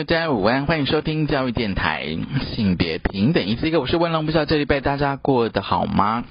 [0.00, 2.16] 大家午安，欢迎收听教育电台
[2.54, 3.80] 性别平等一次一个。
[3.80, 6.24] 我是温龙，不知道这里拜大家过得好吗？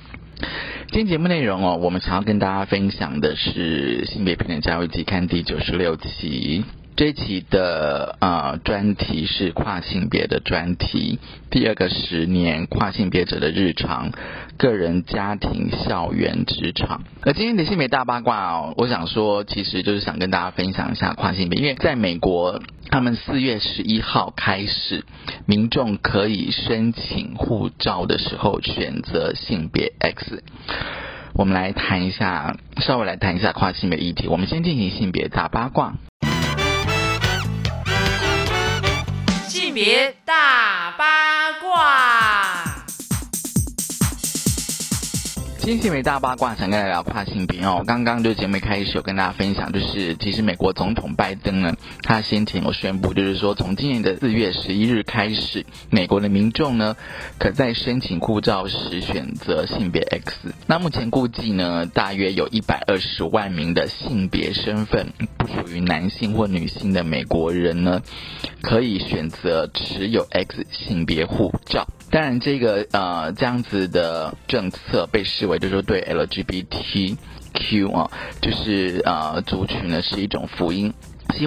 [0.88, 6.66] 今天节目内容哦，我们想要跟大家分享的是性别平等教育期刊第九十六期。
[7.00, 11.18] 这一期的呃专题是跨性别的专题，
[11.50, 14.12] 第二个十年跨性别者的日常，
[14.58, 17.06] 个人、家庭、校园、职场。
[17.22, 25.06] 而今天的性别大八卦哦，我想说，其实就是想跟大家分享一下跨性别，因为在美国，他们四月十一号开始，
[25.46, 30.44] 民众可以申请护照的时候选择性别 X。
[31.34, 34.28] 我们来谈一下，稍微来谈一下跨性别议题。
[34.28, 35.96] 我们先进行性别大八卦。
[39.82, 42.49] 别大八卦。
[45.60, 47.84] 今天性别大八卦想跟大家聊跨性别哦。
[47.86, 56.96] 刚刚就节目开始有跟大家分享，就是其实美国总统拜登呢，他先前有宣布，就是说从今年的四月十一日开始，美国的民众呢，
[57.38, 60.54] 可在申请护照时选择性别 X。
[60.66, 65.08] 那目前估计呢，大约有一百二十万名的性别身份
[65.38, 68.02] 不属于男性或女性的美国人呢，
[68.62, 71.86] 可以选择持有 X 性别护照。
[72.12, 77.18] 当然，这个呃这样子的政策被视为就是对 LGBTQ
[77.94, 78.10] 啊，
[78.42, 80.92] 就是呃族群呢是一种福音。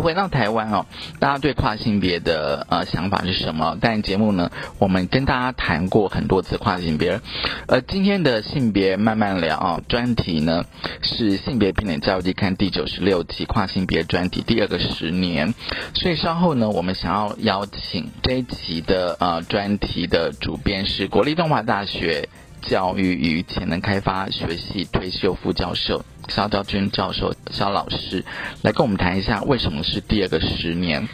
[0.01, 0.87] 回到台湾哦，
[1.19, 3.77] 大家对跨性别的呃想法是什么？
[3.81, 7.21] 但节目呢，我们跟大家谈过很多次跨性别，
[7.69, 10.65] 而今天的性别慢慢聊啊专题呢
[11.03, 15.55] 是性别平等教育看第九十六期跨性别专题第二个十年，
[15.95, 22.29] 所以稍后呢，我们想要邀请这一期的呃专题的主编是国立东华大学。
[22.63, 28.25] 教育与潜能开发学系退休副教授肖兆军教授肖老师
[28.63, 31.07] 来跟我们谈一下为什么是第二个十年。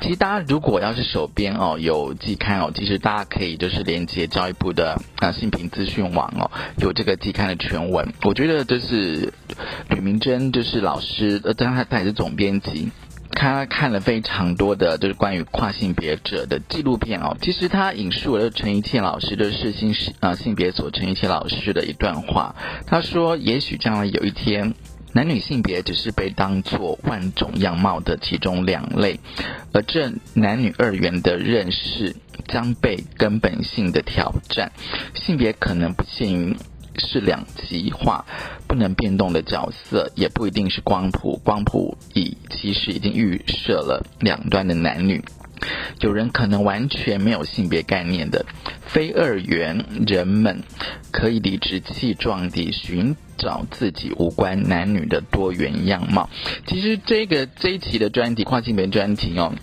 [0.00, 8.12] 其实大家如果要是手边哦有季刊哦，其实大家可以就是连接教育部的啊性平资讯网哦，有这个季刊的全文。
[8.22, 9.32] 我觉得就是
[9.90, 12.90] 吕明珍就是老师，呃，当然他他也是总编辑。
[13.34, 17.36] 他看了非常多的，就是关于跨性别者的纪录片哦。
[17.40, 22.54] 其实他引述了陈怡倩老师的是性啊性别所陈怡倩老师的一段话。
[22.86, 24.74] 他说：“也许将来有一天，
[25.12, 29.18] 男女性别只是被当作万种样貌的其中两类，
[29.72, 32.14] 而这男女二元的认识
[32.46, 34.70] 将被根本性的挑战。
[35.14, 36.56] 性别可能不限于。”
[36.98, 38.24] 是两极化、
[38.66, 41.40] 不能变动的角色，也不一定是光谱。
[41.44, 45.24] 光谱已其实已经预设了两端的男女。
[46.00, 48.44] 有人可能完全没有性别概念的
[48.84, 50.64] 非二元人们，
[51.12, 56.28] 可以理直气壮地寻找自己无关男女的多元样貌。
[56.66, 59.54] 其实这个这一期的专题跨性别专题哦。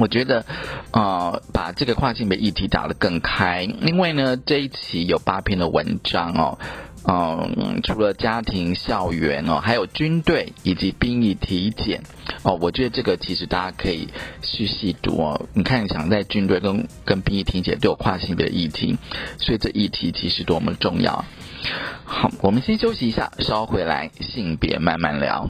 [0.00, 0.46] 我觉得，
[0.92, 6.58] 呃，把这个跨性别议题打得更开，因为呢，这一期有八篇的文章哦，
[7.06, 12.02] 嗯，除了家庭、校园哦，还有军队以及兵役体检
[12.42, 14.08] 哦，我觉得这个其实大家可以
[14.40, 15.46] 去细读哦。
[15.52, 18.96] 你看，想在军队跟跟兵役体检都有跨性别的议题，
[19.36, 21.26] 所以这议题其实多么重要。
[22.04, 25.49] 好，我们先休息一下，稍回来性别慢慢聊。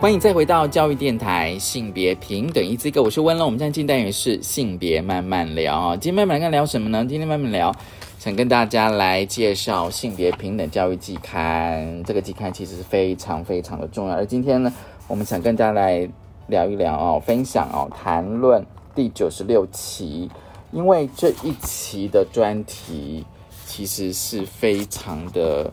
[0.00, 3.44] 欢迎再回到教育电台性别平等一这个，我是温乐。
[3.44, 7.04] 我们现在进单元是性别慢慢聊今天慢慢来跟聊什么呢？
[7.04, 7.74] 今天慢慢聊，
[8.16, 12.00] 想跟大家来介绍性别平等教育季刊。
[12.04, 14.14] 这个季刊其实是非常非常的重要。
[14.14, 14.72] 而今天呢，
[15.08, 16.08] 我们想跟大家来
[16.46, 20.30] 聊一聊哦，分享哦，谈论第九十六期。
[20.70, 23.24] 因为这一期的专题
[23.66, 25.72] 其实是非常的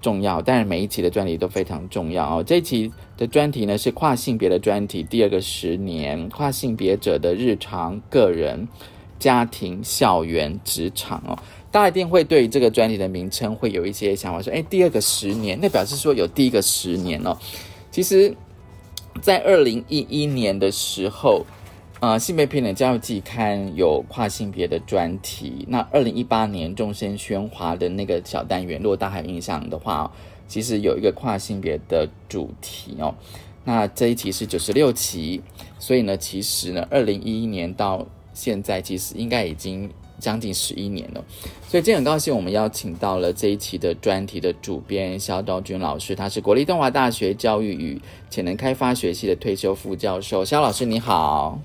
[0.00, 2.42] 重要，但是每一期的专题都非常重要哦。
[2.42, 2.90] 这一期
[3.20, 8.66] 的专题呢是跨性别的专题，第二个十年跨性别者的日常、个人、
[9.18, 11.38] 家庭、校园、职场哦。
[11.70, 17.36] 大家一定会对这个专题的名称会有一些想法，说：哎，第二个十年，那表示说有第一个十年哦。
[17.90, 18.34] 其实，
[19.20, 21.44] 在二零一一年的时候。
[22.02, 25.66] 呃，性别平等教育季刊有跨性别的专题。
[25.68, 30.10] 那二零一八年众生喧哗的那个小单元，如果大家有印象的话，
[30.50, 33.14] 其实有一个跨性别的主题哦。
[33.62, 35.40] 那这一期是九十六期，
[35.78, 38.04] 所以呢，其实呢，二零一一年到
[38.34, 39.88] 现在，其实应该已经
[40.18, 41.22] 将近十一年了。
[41.68, 50.44] 所以今天很高兴，我们邀请到了这一期的专题的主编肖道君老师，他是国立东华大学教育与潜能开发学系的退休副教授。
[50.44, 51.60] 肖老师你好。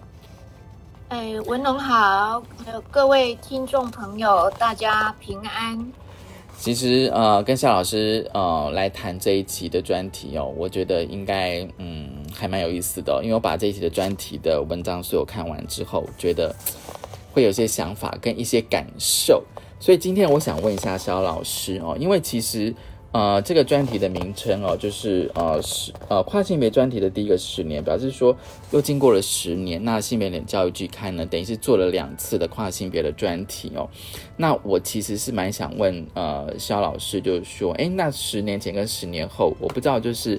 [1.08, 2.44] 哎，文龙好，
[2.92, 6.05] 各位听众朋友，大家平安。
[6.66, 16.56] 其实呃，跟肖老师呃来谈这一期的专题哦，我觉得应该嗯还蛮有意思的，因为我把这一期的专题的文章所有看完之后，觉得
[17.32, 19.44] 会有些想法跟一些感受，
[19.80, 22.74] 所以今天我想问一下肖老师哦，因为其实。
[23.16, 28.36] 呃，这个专题的名称哦，就是呃十呃跨性别专题的第一个十年，表示说
[28.72, 29.82] 又经过了十年。
[29.82, 33.88] 那性别脸教育季刊呢，等于是做了两次的跨性别的专题哦。
[34.36, 40.38] 那我其实是蛮想问呃肖老师，就是说，哎，那十年前跟十年后，我不知道，就是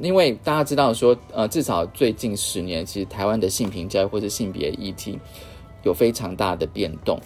[0.00, 5.16] 因为大家知道说，呃，至少最近十年，其实台湾的性平教育或者性别议题
[5.84, 7.16] 有非常大的变动。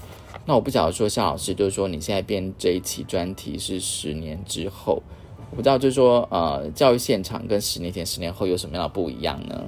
[0.51, 5.01] 那我不晓得说，夏老师就是说，你现在编这一期专题是十年之后，
[5.49, 9.65] 我不知道就是说，呃，教育现场跟十年前、十年后有什么样的不一样呢？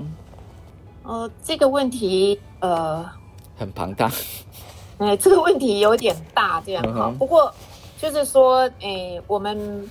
[1.05, 3.09] 呃，这个问题呃
[3.57, 4.11] 很庞大，
[4.99, 7.15] 哎，这个问题有点大，这样哈。
[7.17, 7.55] 不过
[8.01, 9.89] 就是说，哎，我们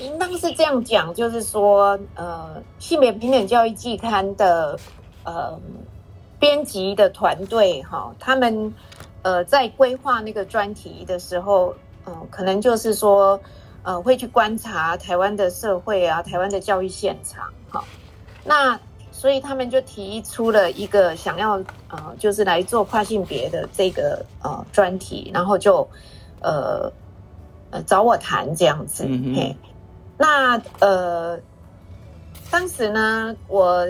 [0.00, 4.78] 应当是这样讲，就是说，呃，性别平等教育季刊的
[5.22, 5.60] 呃
[6.38, 8.72] 编辑的团队哈，他们。
[9.22, 11.74] 呃，在规划那个专题的时候，
[12.06, 13.38] 嗯，可能就是说，
[13.82, 17.84] 呃，会去观察台湾的社会啊，台湾的教育现场，好，
[18.44, 18.80] 那
[19.12, 25.86] 所以他们就提出了一个想要，呃，就是来做跨性别的这个呃专题，然后就，
[26.40, 26.90] 呃，
[27.70, 29.54] 呃，找我谈这样子，嘿，
[30.16, 31.38] 那呃，
[32.50, 33.86] 当时呢，我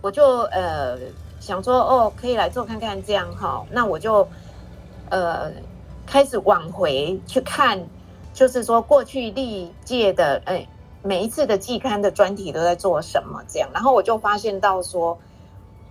[0.00, 0.98] 我就呃
[1.38, 4.28] 想说，哦，可以来做看看这样哈，那我就。
[5.10, 5.52] 呃，
[6.06, 7.86] 开始往回去看，
[8.32, 10.66] 就是说过去历届的，哎，
[11.02, 15.18] 每一次的季刊的专题都在做什么这样，然后我就发现到说，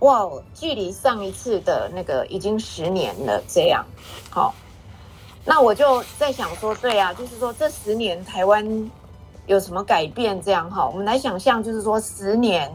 [0.00, 3.84] 哇，距离上一次的那个已经十年了这样，
[4.30, 4.54] 好，
[5.44, 8.90] 那我就在想说，对啊，就是说这十年台湾
[9.46, 12.72] 有什么改变这样哈，我们来想象，就是说十年，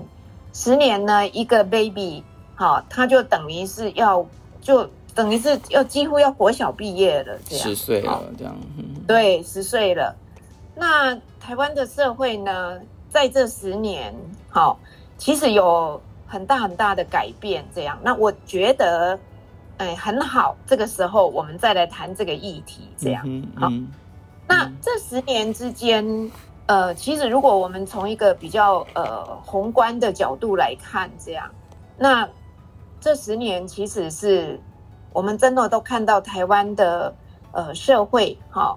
[0.53, 2.23] 十年呢一个 baby，
[2.55, 4.25] 好，他就等于是要
[4.61, 4.89] 就。
[5.15, 8.55] 等于是要几乎要国小毕业了，这样十岁了，这样
[9.07, 10.15] 对，十岁了。
[10.75, 12.79] 那台湾的社会呢，
[13.09, 14.11] 在这十年，
[14.49, 14.79] 好，
[15.19, 17.63] 其实有很大很大的改变。
[17.75, 19.19] 这样，那我觉得，
[19.77, 20.57] 哎，很好。
[20.65, 23.23] 这个时候，我们再来谈这个议题，这样
[23.55, 23.71] 好。
[24.47, 26.31] 那这十年之间，
[26.65, 31.47] 呃，其实如果我们从一个比较呃宏观的角度来看，这样，
[31.99, 32.27] 那
[32.99, 34.59] 这十年其实是。
[35.13, 37.13] 我们真的都看到台湾的
[37.51, 38.75] 呃社会，哈，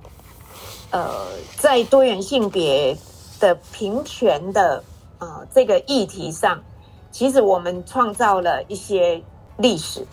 [0.90, 1.26] 呃，
[1.56, 2.96] 在多元性别
[3.40, 4.84] 的平权的
[5.18, 6.62] 呃这个议题上，
[7.10, 9.22] 其实我们创造了一些
[9.56, 10.06] 历史，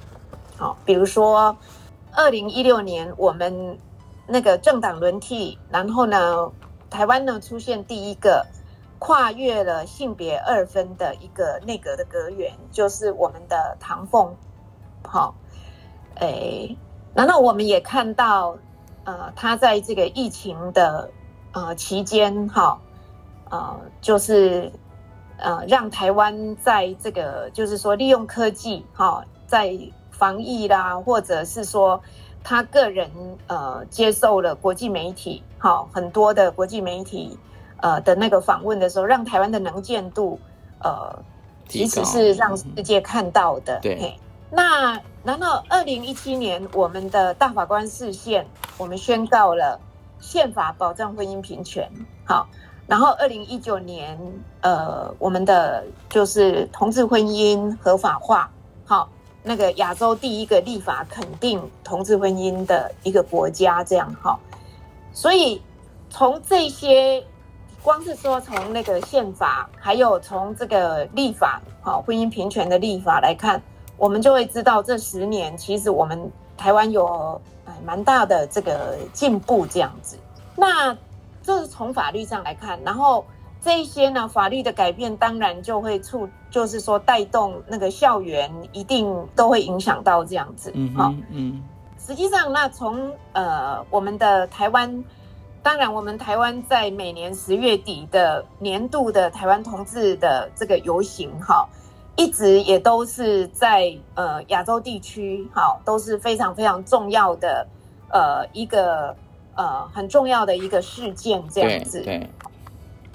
[0.58, 1.58] 好，比如说
[2.14, 3.78] 二零一六年我们
[4.26, 6.50] 那个政党轮替，然后呢，
[6.90, 8.46] 台湾呢出现第一个
[8.98, 14.34] 跨越了性别二分的一个内阁的阁员，就是我们的唐凤，
[15.06, 15.36] 好。
[16.24, 16.78] 诶，
[17.14, 18.56] 难道我们也看到，
[19.04, 21.10] 呃，他在这个疫情的
[21.52, 22.80] 呃期间，哈，
[23.50, 24.72] 呃，就是
[25.38, 29.78] 呃，让台湾在这个就是说利用科技，哈，在
[30.12, 32.02] 防疫啦，或者是说
[32.42, 33.12] 他个人
[33.48, 37.38] 呃接受了国际媒体，哈，很多的国际媒体
[37.82, 40.40] 呃的那个访问的时候，让台湾的能见度
[40.80, 41.20] 呃，
[41.68, 44.18] 其实是让世界看到的，对。
[44.56, 48.46] 那难道二零一七年我们的大法官视线，
[48.78, 49.80] 我们宣告了
[50.20, 51.90] 宪法保障婚姻平权，
[52.24, 52.48] 好，
[52.86, 54.16] 然后二零一九年，
[54.62, 58.52] 呃，我们的就是同志婚姻合法化，
[58.86, 59.10] 好，
[59.42, 64.16] 那个亚洲第一个立法肯定同志婚姻的一个国家，这样。
[64.22, 64.40] 好，
[65.14, 65.60] 所以
[66.12, 67.26] 从这些
[67.82, 73.60] 光是说从那个宪法，还有从这个立法，好婚姻平权的立法来看，
[73.98, 80.18] 我们就会知道这十年其实我们台湾有哎蛮大的这个进步这样子。
[80.56, 80.96] 那
[81.42, 83.26] 这是从法律上来看，然后
[83.62, 90.72] 这一些呢法律的改变，当然就会促，就是说带动那个校园一定都会影响到这样子。
[90.74, 91.62] 嗯好，嗯
[92.06, 95.04] 实际上，那从呃我们的台湾，
[95.62, 101.66] 当然我们台湾在每年十月底的年度的台湾同志的这个游行，哈，
[102.16, 107.68] 一直也都是在呃亚洲地区，好，都是非常非常重要的
[108.12, 109.16] 呃一个
[109.56, 112.02] 呃很重要的一个事件，这样子。
[112.02, 112.30] 对，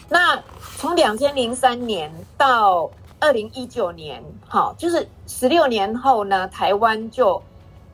[0.08, 0.42] 那
[0.76, 2.90] 从两千零三年到
[3.20, 7.40] 二零一九年，好，就是十六年后呢，台湾就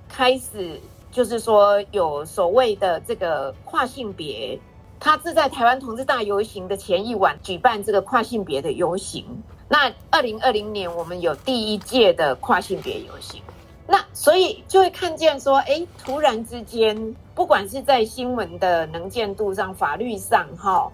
[0.09, 0.81] 开始
[1.13, 4.59] 就是说有所谓的这个跨性别，
[4.99, 9.27] 他是在台湾同志大游行的前一晚举办这个跨性别的游行。
[9.75, 13.43] 那二零二零年我们有第一届的跨性别游行，
[13.89, 20.89] 那所以就会看见说，哎，突然之间，不管是在新闻的能见度上、法律上，哈。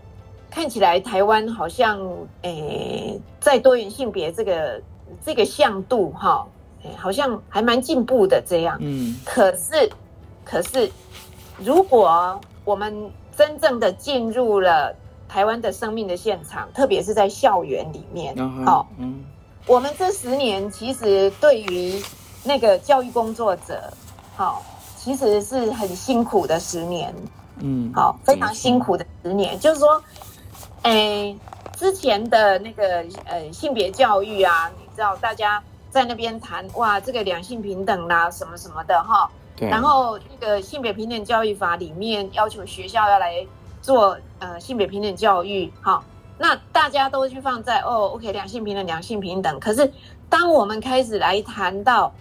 [0.48, 2.00] 看起来台湾好像
[2.40, 4.80] 诶，在多元性别这个
[5.22, 6.46] 这个向度哈，
[6.82, 8.78] 诶，好像还蛮进步的这样。
[8.80, 9.90] 嗯可是，
[10.42, 10.90] 可是，
[11.58, 14.96] 如果我们真正的进入了
[15.30, 19.24] 台湾的生命的现场，特别是在校园里面，嗯好、哼嗯。
[19.66, 22.02] 我们这十年其实对于
[22.42, 23.92] 那个教育工作者，
[24.36, 24.62] 好、
[24.96, 27.14] 其实是很辛苦的十年。
[27.62, 30.02] 嗯，好，非常辛苦的十年，就是说，
[30.82, 31.36] 诶，
[31.76, 43.46] 之前的那个呃性别教育啊，你知道大家在那边谈哇，这个两性平等啦、什么什么的哈，对，然后那个性别平等教育法里面要求学校要来
[43.82, 46.02] 做呃性别平等教育，哈，
[46.36, 49.60] 那大家都去放在哦，OK，两性平等，两性平等。
[49.60, 49.92] 可是
[50.28, 52.12] 当我们开始来谈到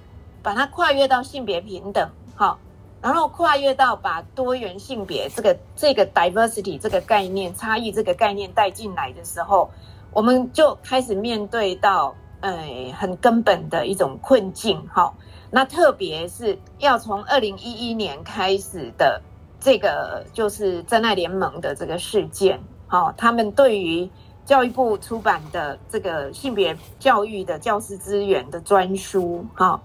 [0.43, 2.57] 把它跨越到性别平等，哈，
[3.01, 9.69] 然后跨越到把多元性别这个这个 diversity 这个概念、差异这个概念带进来的时候，
[10.11, 12.51] 我们就开始面对到呃
[12.97, 15.13] 很根本的一种困境，哈。
[15.51, 19.19] 那特别是要从二零一一年开始的
[19.59, 24.09] 这个就是真爱联盟的这个事件，好、他们对于
[24.45, 29.79] 教育部出版的这个性别教育的教师资源的专书，哈、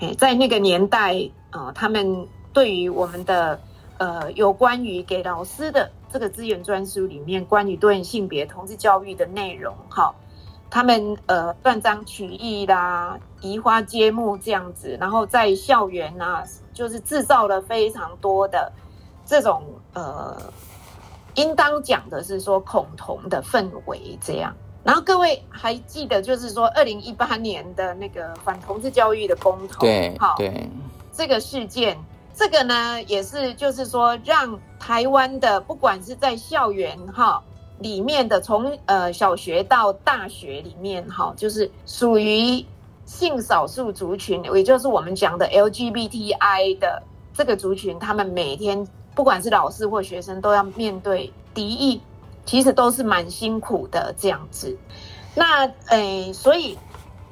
[0.00, 1.14] 诶，在那个年代
[1.50, 3.60] 啊、他们对于我们的
[3.98, 10.14] 呃有关于给老师的这个资源专书里面关于多元性别同志教育的内容，哈、
[10.70, 16.42] 他们呃断章取义啦、移花接木这样子，然后在校园啊，
[16.72, 18.72] 就是制造了非常多的
[19.32, 19.62] 这种
[19.94, 20.36] 呃，
[21.36, 24.54] 应当讲的是说恐同的氛围这样。
[24.84, 30.68] 然后各位还记得，就是说二零一八年的那个反同志教育的公投，对好，对，
[31.14, 31.96] 这个事件，
[32.34, 37.42] 这个呢也是就是说让台湾的不管是在校园哈
[37.78, 42.62] 里面的，从呃小学到大学里面哈，就是属于
[43.06, 52.00] 性少数族群，也就是我们讲的 LGBTI 的这个族群，他们每天不管是老师或学生都要面对敌意，
[52.44, 54.76] 其实都是蛮辛苦的这样子。
[55.34, 56.78] 那诶，所以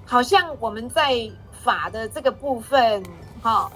[0.07, 1.31] 好像我们在
[1.63, 3.03] 法的这个部分，
[3.43, 3.71] 哈、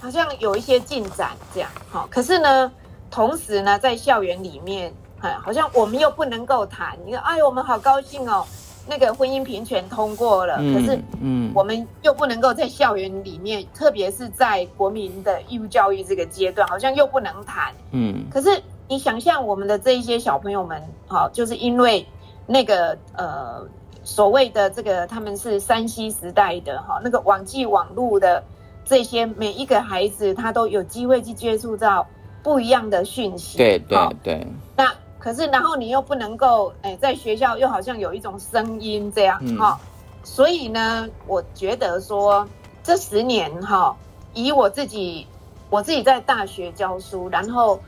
[0.00, 2.72] 好像有一些进展这样，哈、可是呢，
[3.10, 8.46] 同时呢，在校园里面，哎，好像我们又不能够谈，你看，哎，我们好高兴哦，
[8.88, 17.74] 那个婚姻平权通过了，可是嗯嗯，我们又不能够在校园里面，特别是在国民的义务教育这个阶段，好像又不能谈。
[17.90, 22.06] 嗯可是你想象我们的这一些小朋友们，好，就是因为
[22.46, 23.66] 那个呃
[24.04, 28.44] 所谓的这个他们是山西时代的哈，那个网际网络的
[28.84, 32.06] 这些每一个孩子，他都有机会去接触到
[32.44, 33.58] 不一样的讯息。
[33.58, 34.92] 对对好对，那
[35.26, 39.58] 可是，然后你又不能够，哎，在学校又好像有一种声音这样嗯。
[39.58, 39.76] 哈、
[40.22, 42.46] 所以呢，我觉得说
[42.84, 43.96] 这十年哈、
[44.34, 45.26] 以我自己，
[45.68, 47.80] 我自己在大学教书，然后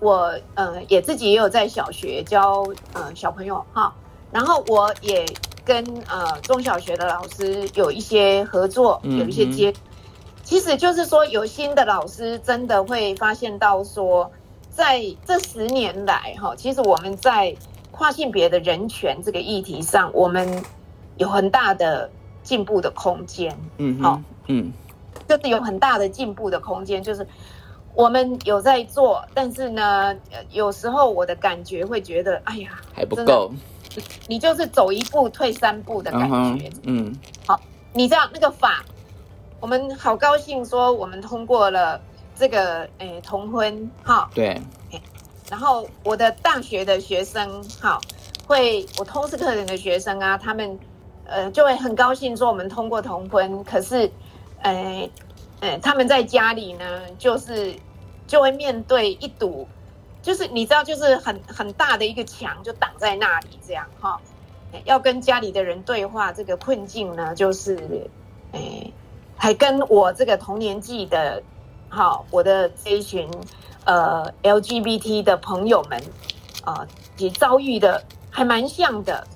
[0.00, 3.92] 我呃也自己也有在小学教呃小朋友哈、
[4.32, 5.26] 然后我也
[5.66, 9.70] 跟呃中小学的老师有一些合作，嗯有一些接。
[10.42, 14.32] 其实就是说，有新的老师真的会发现到说，
[14.76, 17.56] 在这十年来，哈，其实我们在
[17.90, 20.62] 跨性别的人权这个议题上，我们
[21.16, 22.10] 有很大的
[22.42, 24.70] 进步的空间，嗯好嗯
[25.26, 27.02] 就是有很大的进步的空间。
[27.02, 27.26] 就是
[27.94, 33.50] 我们有在做，但是呢，呃有时候我的感觉会觉得，哎呀，还不够，
[34.28, 36.70] 你就是走一步退三步的感嗯觉。
[36.82, 37.16] 嗯，
[37.46, 37.58] 好，
[37.94, 38.84] 你知道那个法，
[39.58, 41.98] 我们好高兴说我们通过了
[42.38, 44.60] 这个诶同婚哈，对，
[45.50, 48.00] 然后我的大学的学生哈
[48.46, 50.78] 会，我通识课程的学生啊，他们
[51.24, 54.10] 呃就会很高兴说我们通过同婚，可是
[54.62, 55.08] 呃
[55.60, 57.74] 呃他们在家里呢，就是
[58.26, 59.66] 就会面对一堵，
[60.22, 64.20] 就是你知道，就是很很大的一个墙就挡在那里这样哈。
[64.72, 68.08] 诶要跟家里的人对话，这个困境呢，就是，
[68.50, 68.92] 诶，
[69.36, 71.40] 还跟我这个同年纪的，
[71.88, 73.28] 好，我的这一群
[73.84, 76.02] 呃 LGBT 的朋友们，
[76.64, 76.86] 啊、
[77.18, 79.26] 也遭遇的还蛮像的，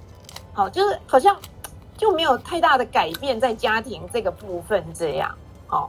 [0.52, 1.37] 好，就是好像
[1.97, 5.35] 就没有太大的改变在家庭这个部分这样，
[5.69, 5.88] 哦，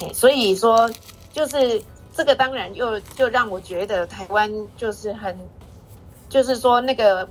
[0.00, 0.90] 嘿所以说
[1.32, 5.38] 就是这个当然又就让我觉得台湾就是很，
[6.28, 7.28] 就是说那个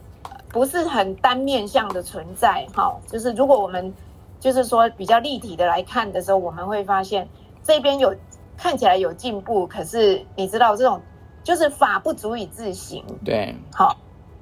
[0.49, 3.93] 不是很单面向的存在，哈，就是如果我们
[4.39, 7.27] 就是说比较立体的来看的时候，我们会发现
[7.63, 8.15] 这边有
[8.61, 11.01] 看起来有进步，可是你知道这种
[11.45, 13.95] 就是法不足以自行，对，好，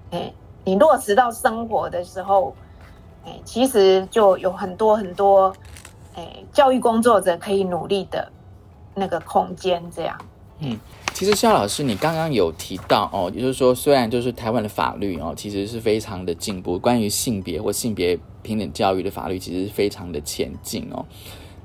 [0.09, 0.33] 哎，
[0.65, 2.55] 你落实到生活的时候，
[3.23, 5.53] 哎，其实就有很多很多，
[6.15, 8.27] 哎，教育工作者可以努力的
[8.95, 10.17] 那个空间，这样。
[10.59, 10.75] 嗯
[11.13, 21.05] 其实肖老师，你刚刚有提到哦，也就是说，虽然就是台湾的法律哦，其实是非常的进步，关于性别或性别平等教育的法律其实是非常的前进哦。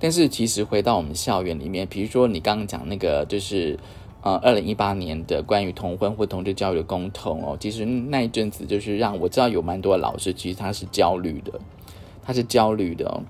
[0.03, 3.79] 但是其实回到我们校园里面，比如说你刚刚讲那个就是
[4.21, 11.53] 呃，二零一八年的关于同婚或同志教育的公投哦，其实那一阵子就是让我知道有蛮多老师其实他是焦虑的，
[12.21, 13.23] 他是焦虑的哦，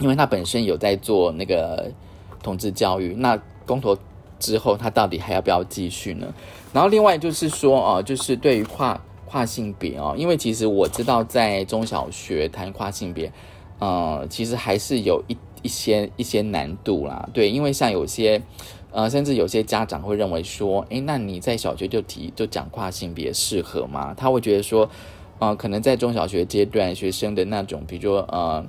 [0.00, 1.88] 因为他本身有在做那个
[2.42, 3.96] 同志教育，那公投
[4.40, 6.26] 之后，他到底还要不要继续呢？
[6.72, 13.32] 然后另外就是说，哦，就是对于跨跨性别哦，因为其实我知道在中小学谈跨性别，
[13.78, 17.28] 呃，其实还是有一一些一些难度啦。
[17.32, 18.40] 对，因为像有些，
[18.90, 24.14] 呃，甚至有些家长会认为说，诶，那你在小学就提就讲跨性别适合吗？
[24.16, 24.88] 他会觉得说，
[25.38, 28.64] 呃，可能在中小学阶段，学生的那种，比如说呃。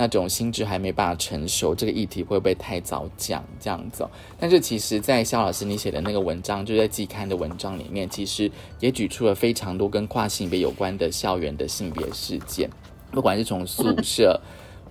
[0.00, 4.10] 那种心智还没办法成熟，这个议题会不会太早讲这样子、哦？
[4.38, 8.48] 但是其实，在肖老师你写的那个文章，就在季刊的文章里面，其实
[8.78, 12.70] 也举出了非常多跟跨性别有关的校园的性别事件，
[13.10, 14.40] 不管是从宿舍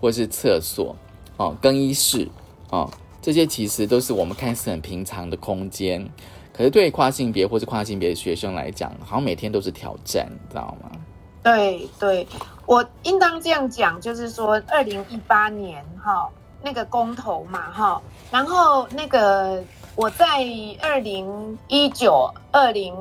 [0.01, 0.93] 或是厕所
[1.37, 2.27] 哦、更衣室
[2.69, 2.89] 哦，
[3.21, 6.07] 这些其实都是我们看似很平常的空间，
[6.51, 10.91] 可是对跨性别或是跨性别的学生来讲，好像每天都是挑战，你知道吗？
[11.43, 12.27] 对对，
[12.65, 16.29] 我应当这样讲，就是说，二零一八年哈
[16.61, 19.63] 那个公投嘛哈，然后那个
[19.95, 20.25] 我在
[20.81, 22.93] 二零一九、二零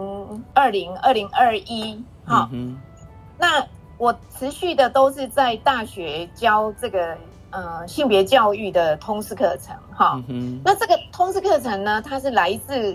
[0.54, 2.78] 二零、二零二一哈，嗯
[3.38, 3.66] 那
[3.98, 7.16] 我持续的都是在大学教这个
[7.56, 10.22] 呃性别教育的通识课程哈。
[10.28, 12.94] 嗯，那这个通识课程呢，它是来自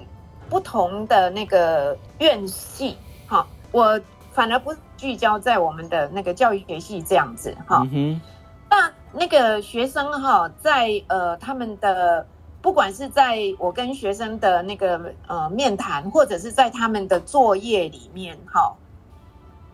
[0.50, 2.96] 不同的那个院系，
[3.28, 4.00] 哈，我
[4.32, 7.88] 反而不聚焦在我们的那个教育学系这样子，哈。
[7.92, 8.22] 嗯，
[8.70, 12.26] 那那个学生哈，在呃他们的
[12.62, 18.76] 不管是在我跟学生的那个呃面谈，或者是在他们的作业里面哈，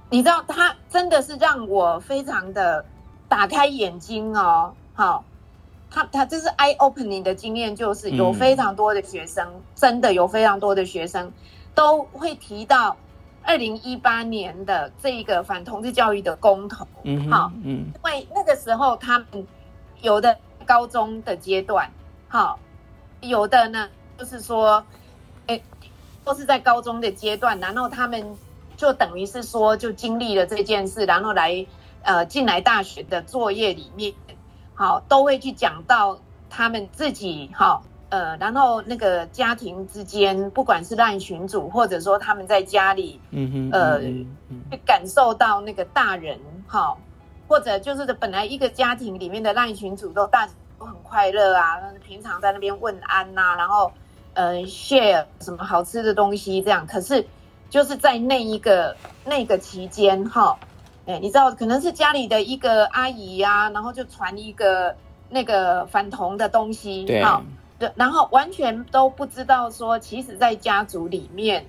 [0.09, 2.85] 你知道他真的是让我非常的
[3.29, 5.23] 打开眼睛哦，好。
[5.89, 11.31] 他他这是 eye opening 的经验，就是有嗯非常多的学生，真的有非常多的学生
[11.73, 12.97] 都会提到
[13.41, 19.47] 二零一八年的这个反同志教育的公投，嗯，好，嗯因为那个时候他们
[20.01, 21.89] 有的高中的阶段，
[22.27, 22.59] 好，
[23.21, 23.87] 有的呢
[24.17, 24.83] 就是说，
[25.45, 25.63] 诶，
[26.25, 28.35] 都是在高中的阶段，然后他们
[28.75, 31.65] 就等于是说就经历了这件事，然后来
[32.07, 34.13] 呃进来大学的作业里面，
[34.73, 36.17] 好，都会去讲到
[36.49, 37.83] 他们自己好。
[38.09, 46.95] 呃，然后那个家庭之间，不管是烂群主，或者说他们在家里，嗯哼，呃嗯嗯去感受到那个大人哈，
[47.49, 50.47] 或者就是本来一个家庭里面的赖群主都大
[50.79, 53.91] 都很快乐啊，平常在那边问安呐、然后
[54.35, 57.27] 呃 share 什么好吃的东西这样，可是
[57.69, 60.57] 就是在那一个那个期间哈，
[61.07, 64.93] 哎，你知道可能是家里的一个阿姨呀、然后就传一个
[65.29, 67.05] 那个反同的东西
[67.79, 71.65] 对，然后完全都不知道说，其实，在家族里面，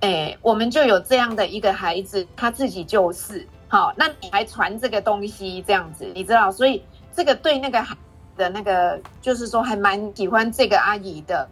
[0.00, 8.00] 哎，我们就有这样的一个孩子，他自己就是好，那你还传这个东西这样子，你知道，所以这个对那个孩子
[8.36, 11.48] 的那个，就是说还蛮喜欢这个阿姨的，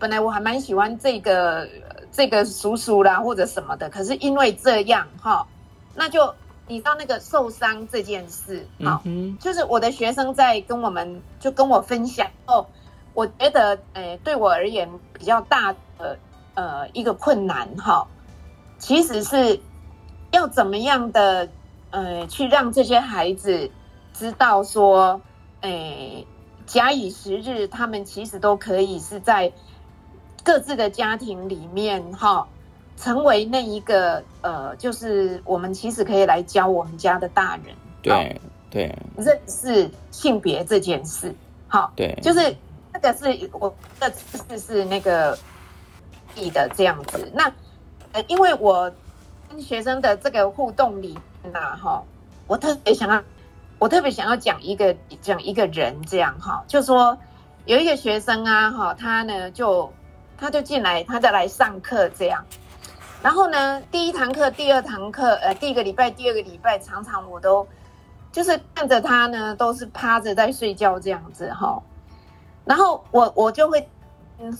[0.00, 1.68] 本来我还蛮喜欢这个
[2.10, 5.46] 这个叔叔啦或者什么的，可是因为这样哈，
[5.94, 6.34] 那就
[6.68, 9.02] 你知道那个受伤这件事，好，
[9.40, 12.66] 就是我的学生在跟我们就跟我分享哦，
[13.14, 16.18] 我觉得诶对我而言比较大的
[16.54, 18.06] 呃一个困难哈，
[18.78, 19.60] 其实是
[20.30, 21.48] 要怎么样的
[21.90, 23.70] 呃去让这些孩子
[24.12, 25.20] 知道说，
[25.60, 26.26] 诶
[26.66, 29.52] 假以时日，他们其实都可以是在。
[30.44, 32.46] 各自的家庭里面，哈，
[32.96, 41.34] 成为那一个呃，就是我们其实可以来教我们家的大人，对对，认识性别这件事，
[41.68, 42.56] 好，对，就是
[42.92, 44.12] 这个是我的
[44.48, 45.38] 是是那个
[46.34, 47.30] 你的这样子。
[47.34, 47.52] 那
[48.12, 48.90] 呃，因为我
[49.48, 51.18] 跟学生的这个互动里
[51.52, 52.02] 呐，哈，
[52.46, 53.22] 我特别想要，
[53.78, 57.16] 我特别想要讲一个讲一个人这样哈，就说
[57.66, 59.92] 有一个学生啊，哈，他呢就。
[60.38, 62.44] 他就进来，他再来上课这样。
[63.22, 67.66] 然后呢，第一堂课、第二堂课，呃，第一个礼拜、第二个礼拜，常常我都
[68.30, 71.82] 就是看着他呢，都是趴着在睡觉这样子哈。
[72.64, 73.88] 然后我我就会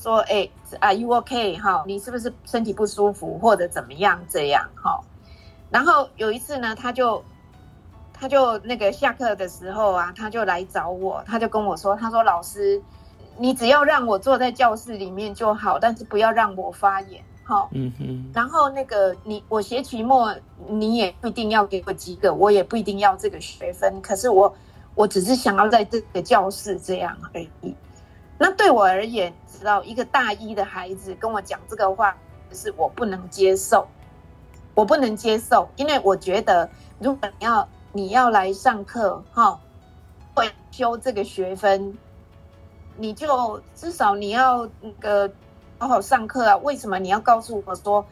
[0.03, 0.49] 说：“哎
[0.81, 1.57] ，Are you OK？
[1.59, 4.69] 哈，你是不是身体不舒服或者怎么样这样？
[4.75, 5.01] 哈。”
[5.71, 7.23] 然后有一次呢，他就
[8.13, 12.83] 他就那个下课的时候啊，他就来找我，他就跟我说：“他说老师。”
[13.39, 17.71] 你只要让我坐在教室里面就好，但是不要让我发言，好。
[17.73, 18.31] 嗯哼。
[18.35, 20.35] 然后那个你，我学期末
[20.69, 24.03] 你也不一定要给我及格，我也不一定要这个学分。
[24.03, 24.55] 可是我，
[24.95, 27.75] 我只是想要在这个教室这样而已。
[28.37, 32.15] 那对我而言，知道一个大一的孩子跟我讲这个话，
[32.53, 33.87] 是我不能接受，
[34.75, 39.59] 我不能接受，因为我觉得，如果你要你要来上课，哈，
[40.35, 41.97] 会修这个学分。
[42.99, 45.31] 你就至少你要那个
[45.79, 46.57] 好好上课啊？
[46.57, 48.07] 为什么你要告诉我说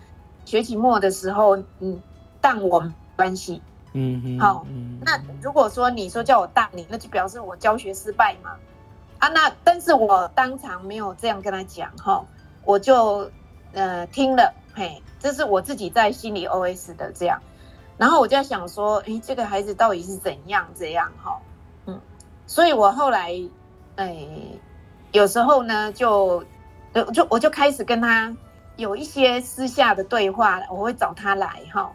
[0.45, 2.01] 学期末的时候，嗯，
[2.41, 3.63] 当我没关系？
[3.93, 4.67] 嗯哼，好，
[5.01, 8.57] 那如果说你说叫我当你，那就表示我教学失败嘛？
[9.19, 12.25] 啊，那但是我当场没有这样跟他讲哈，
[12.65, 13.31] 我就
[13.73, 17.41] 呃听了，嘿，这是我自己在心里 OS 的这样，
[17.97, 21.41] 然后我就在想说，哎，这个孩子到底是怎样这样哈？
[21.87, 22.01] 嗯，
[22.47, 23.33] 所以我后来
[23.97, 24.27] 哎。
[25.13, 26.43] 有时候呢，就，
[27.13, 28.35] 就我就开始跟他
[28.77, 31.91] 有一些私下的对话，我会找他来哈，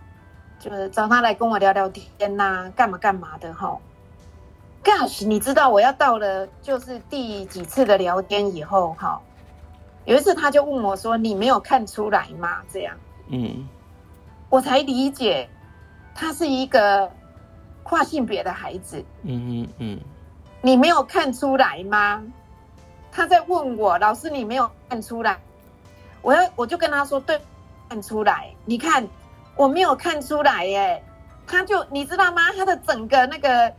[0.59, 3.77] 就是找他来跟我聊聊天呐，干嘛干嘛的哈。
[4.83, 9.21] Gosh，你知道我要到了就是第几次的聊天以后哈，
[10.05, 12.95] 有一次他就问我说：“你没有看出来吗？”这样，
[13.27, 13.67] 嗯，
[14.49, 15.49] 我才理解
[16.15, 17.11] 他是一个
[17.83, 19.03] 跨性别的孩子。
[19.23, 19.99] 嗯嗯嗯，
[20.61, 22.23] 你没有看出来吗？
[23.11, 25.39] 他在问我，老师你没有看出来？
[26.21, 27.39] 我要我就跟他说，对，
[27.87, 28.53] 看出来。
[28.65, 29.07] 你看
[29.55, 31.03] 我没有看出来耶，
[31.47, 32.41] 他就你知道吗？
[32.55, 33.73] 他的整个那个，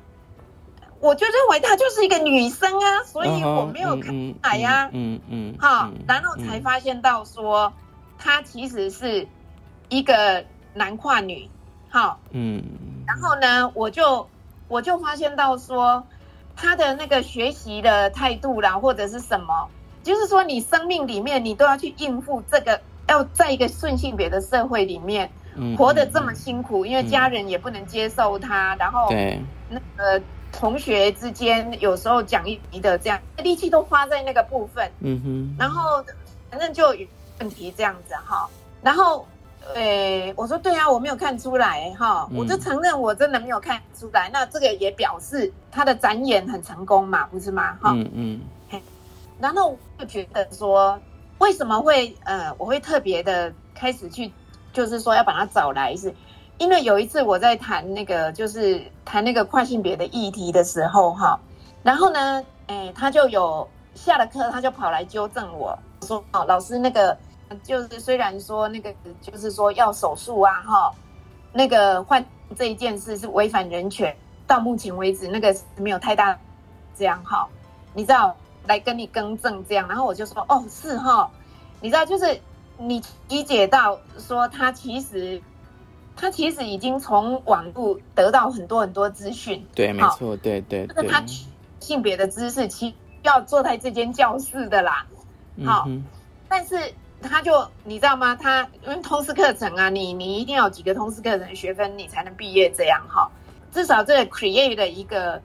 [1.00, 4.88] 我就认为她就是一个女生啊，所以我没有看出来呀。
[4.92, 7.72] 嗯嗯，好，然后才发现到说，
[8.18, 9.28] 她其实是
[9.88, 11.48] 一个男跨女。
[11.88, 12.62] 好，嗯，
[13.06, 14.28] 然后呢，我就
[14.68, 16.04] 我就发现到说。
[16.60, 19.66] 他的那个学习的态度啦，或者是什么，
[20.02, 25.30] 就是说你生命里面你都要去应付这个，要在一个顺性别的社会里面
[25.78, 29.08] 活得这么辛苦，因为家人也不能接受他，然后
[29.70, 36.04] 那个同学之间有时候讲一的这样，力气都花在那个部分，嗯哼，然后
[36.50, 37.06] 反正就有
[37.38, 38.46] 问题这样子哈，
[38.82, 39.26] 然后。
[39.74, 44.28] 诶，我说对啊，我没有看出来哈，我就承认我真的没有看出来。
[44.32, 47.78] 那这个也表示他的展演很成功嘛，不是吗？
[47.80, 48.40] 哈，嗯嗯。
[49.38, 50.98] 然后就觉得说，
[51.38, 54.32] 为什么会呃，我会特别的开始去，
[54.72, 56.14] 就是说要把他找来，是
[56.58, 61.38] 因为有一次我在谈那个，就是谈那个跨性别的议题的时候哈，
[61.82, 67.16] 然后呢，诶，他就有下了课，他就跑来纠正我说，哦，老师那个。
[67.62, 70.94] 就是虽然说那个就是说要手术啊哈，
[71.52, 72.24] 那个换
[72.56, 76.38] 这一件事是违反人权，到目前为止那个没有太大
[76.96, 77.48] 这样哈，
[77.92, 78.36] 你知道
[78.66, 81.28] 来跟你更正这样，然后我就说哦是哈，
[81.80, 82.40] 你知道就是
[82.78, 85.42] 你理解到说他其实
[86.14, 91.24] 他其实已经从网络得到很多很多资讯，对，没错，对对，那他
[91.80, 95.04] 性别的知识其要坐在这间教室的啦，
[95.64, 95.88] 好，
[96.48, 96.94] 但是。
[97.22, 98.34] 他就你知道吗？
[98.34, 103.30] 他因为通识课程啊，你你一定要几个通识课程学分，你才能毕业这样哈。
[103.72, 105.40] 至少这 create 的一个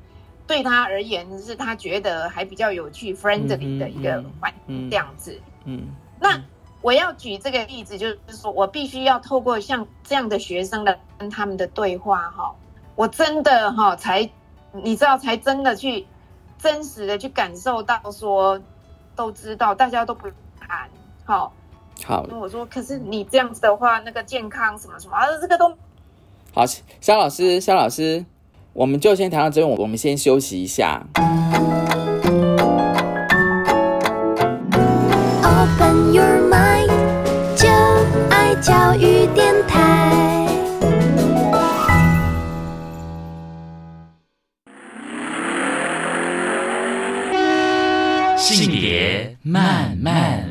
[0.48, 4.54] 对他而言是他觉得还比较有趣、friendly 的一个环
[4.90, 5.40] 这样子。
[5.66, 5.88] 嗯，
[6.20, 6.42] 那
[6.82, 12.56] 我要举这个例子，就是说我必须要透过像这样的学生的跟他们的对话哈，
[12.96, 14.30] 我真的哈才
[14.72, 16.08] 你知道才真的去
[16.58, 18.62] 真实的去感受到说，
[19.16, 20.90] 都知道大家都不谈
[21.26, 21.54] 好。
[22.04, 25.74] 好那我说，可是你这样子的话，那个健康什么什么啊，这个都
[26.54, 26.66] 好，
[27.02, 28.26] 肖老师，肖老师，
[28.74, 31.02] 我们就先谈到这边，我我们先休息一下。
[35.42, 36.88] Open your mind，
[37.56, 37.68] 就
[38.30, 40.04] 爱教育电台。
[48.38, 50.45] 性别慢慢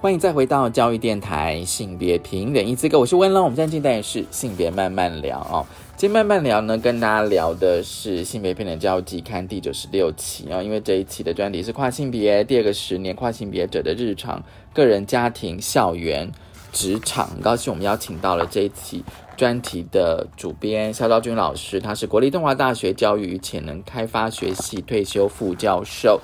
[0.00, 3.42] 欢迎再回到教育电台性别平等一资格，我是温龙。
[3.42, 5.66] 我们现在进的是性别慢慢聊哦。
[5.96, 14.40] 今天慢慢聊呢，跟大家聊的是性别平等教育季刊第九十六期、哦，因为这一期的专题是跨性别第二个十年跨性别者的日常、
[14.72, 16.30] 个人、家庭、校园、
[16.70, 17.26] 职场。
[17.26, 19.02] 很高兴我们邀请到了这一期
[19.36, 26.20] 专题的主编肖昭君老师，他是国立东华大学教育与潜能开发学系退休副教授。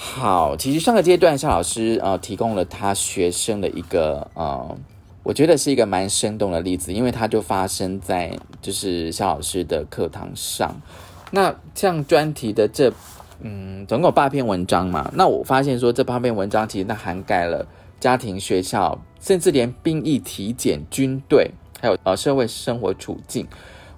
[0.00, 4.78] 好，其实上个阶段肖老师呃提供了他学生的一个呃，
[5.24, 8.32] 我觉得是一个蛮生动的例子，因为它就发生在
[8.62, 10.72] 就是肖老师的课堂上。
[11.32, 12.92] 那像专题的这
[13.40, 17.66] 嗯，总共有八篇文章嘛，那我发现说这八篇文章其实它涵盖了
[17.98, 23.44] 家庭、学校，甚至连兵役、体检、军队，还有呃社会生活处境。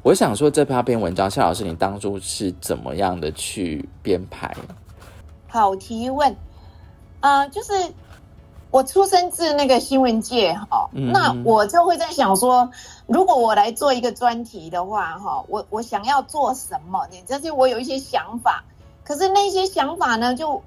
[0.03, 4.57] 我想说这八篇文章，肖老师你当初是怎么样的去编排？
[5.51, 6.37] 好提问，
[7.21, 7.73] 呃，就是
[8.71, 12.71] 我出生自那个新闻界哈，嗯那我就会在想说，
[13.09, 17.05] 如果我来做一个专题的话哈，我我想要做什么？
[17.11, 18.63] 你这是我有一些想法，
[19.03, 20.63] 可是那些想法呢，就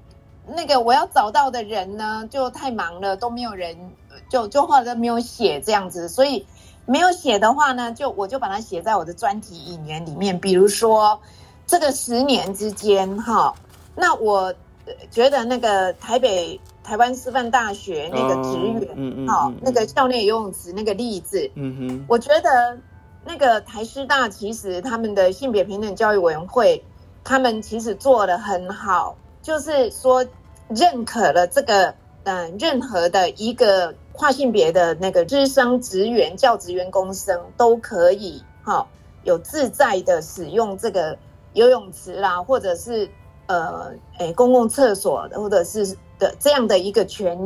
[0.46, 3.90] 那个我要找到的人呢，就太忙了，都没有人，
[4.28, 6.46] 就就或者没有写这样子，所以
[6.84, 11.18] 没有写的话呢，就我就把它写在我的专题引言里面，比如说
[11.66, 13.54] 这个十年之间哈，
[13.94, 14.52] 那我。
[14.86, 22.78] 呃觉得那个台北台湾师范大学那个职员，嗯嗯好、嗯那个校内游泳池那个例子，嗯哼，我觉得
[23.24, 26.84] 那个台师大其实他们的性别平等教育委员会，
[27.22, 30.26] 他们其实做的很好，就是说
[30.68, 31.94] 认可了这个
[32.24, 38.86] 嗯、呃任何的一个跨性别的那个资生职员、教职员工生都可以哈、
[39.24, 41.16] 有自在的使用这个
[41.54, 43.08] 游泳池啦，或者是
[43.46, 47.36] 呃诶公共厕所，或者是的这样的一个权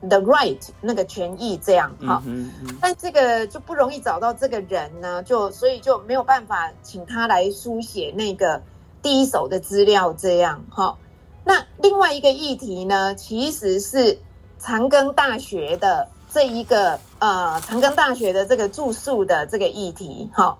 [0.00, 2.22] ，the right 那个权益这样哈。
[2.26, 8.60] 嗯嗯但这个就不容易找到这个人呢，就所以就没有办法请他来书写那个
[9.02, 10.96] 第一手的资料，这样哈。
[11.44, 14.18] 那另外一个议题呢，其实是
[14.58, 20.58] 长庚大学的这一个呃长庚大学的这个住宿的这个议题哈。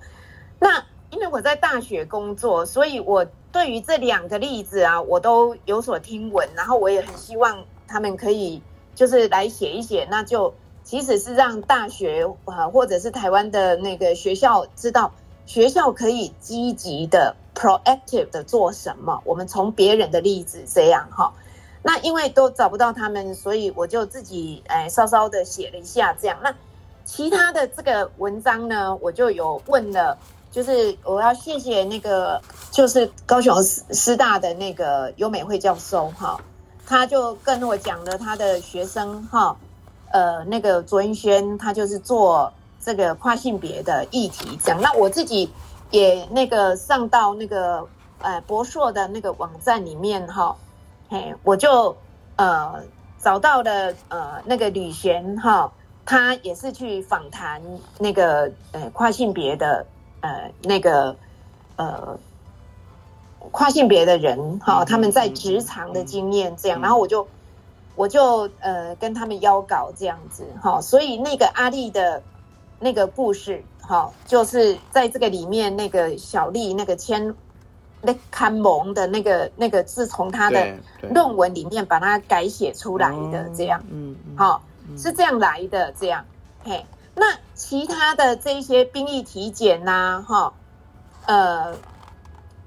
[0.61, 3.27] 那因为我在大学工作，所以我
[3.57, 8.61] 对于这两个例子啊，我都有所听闻，然后我也很希望他们可以
[8.95, 10.53] 就是来写一写，那就
[10.85, 15.11] 其实是让大学呃或者是台湾的那个学校知道，
[15.47, 21.33] 学校可以积极的 proactive 的做什么，我们从别人的例子这样哈。
[21.83, 26.39] 那因为都找不到他们，所以我就自己哎稍稍的写了一下这样。
[26.43, 26.55] 那
[27.07, 30.19] 其他的这个文章呢，我就有问了。
[30.57, 32.41] 就是我要谢谢那个，
[32.71, 36.41] 就是高雄师师大的那个优美惠教授哈，
[36.87, 39.55] 他就跟我讲了他的学生哈，
[40.11, 44.81] 呃，那个卓云轩他就是做这个跨性别的议题讲。
[44.81, 45.53] 那我自己
[45.91, 47.87] 也那个上到那个
[48.23, 50.57] 呃博硕的那个网站里面哈，
[51.11, 51.95] 嘿，我就
[52.37, 52.83] 呃
[53.19, 55.71] 找到了呃那个吕璇哈，
[56.07, 57.61] 他也是去访谈
[57.99, 59.85] 那个呃跨性别的。
[60.27, 61.15] 呃，那个
[61.77, 62.19] 呃，
[63.53, 67.29] 跨性别的人哈、他们在职场的经验这样，然后我就
[67.95, 72.21] 我就呃跟他们邀稿这样子哈、所以那个阿丽的
[72.81, 77.33] 那个故事哈、就是在这个里面那个小丽那个签
[78.03, 80.75] 那看蒙的那个那个是从他的
[81.09, 84.61] 论文里面把它改写出来的这样，嗯，好、
[84.97, 86.25] 是这样来的这样，
[86.65, 86.85] 嘿。
[87.19, 90.53] 那其他的这些兵役体检呐、哈，
[91.25, 91.75] 呃，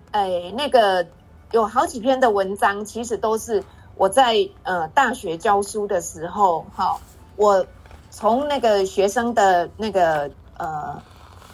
[0.09, 1.05] 哎，那个
[1.51, 3.63] 有好几篇的文章，其实都是
[3.95, 6.99] 我在呃大学教书的时候，哈，
[7.35, 7.67] 我
[8.09, 10.99] 从那个学生的那个呃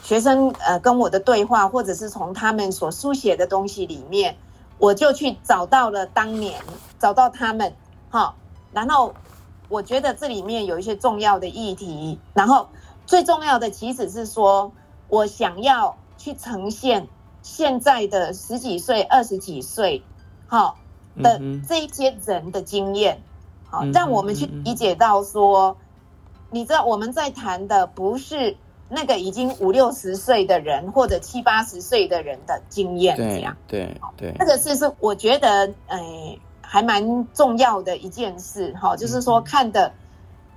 [0.02, 4.38] 学生呃跟我的对话，或者是从他们所书写的东西里面，
[4.78, 6.62] 我就去找到了当年
[6.98, 7.76] 找到他们，
[8.10, 8.36] 哈，
[8.72, 9.14] 然后
[9.68, 12.70] 我觉得这里面有一些重要的议题，然后
[13.06, 14.72] 最重要的其实是说
[15.08, 17.08] 我想要去呈现
[17.42, 20.04] 现在的十几岁、二十几岁，
[20.48, 20.76] 哈
[21.22, 23.22] 的这一些人的经验，
[23.70, 25.78] 好让我们去理解到说，
[26.50, 28.58] 你知道我们在谈的不是
[28.90, 33.58] 那个已经五六十岁的人或者七八十岁的人的经验，这对样。
[33.68, 39.94] 对对这，个是是我觉得，哎、还蛮重要的一件事哈，就是说看的，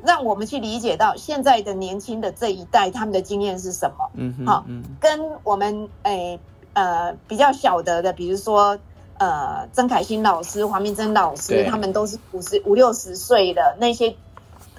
[0.04, 4.84] 让我们去理解到现在的年轻的这一代他们的经验是什么，嗯哼好嗯。
[5.00, 6.38] 跟我们诶
[6.72, 8.78] 呃比较晓得的，比如说
[9.18, 14.16] 呃曾凯欣老师、黄明珍老师，他们都是五十五六十岁的那些，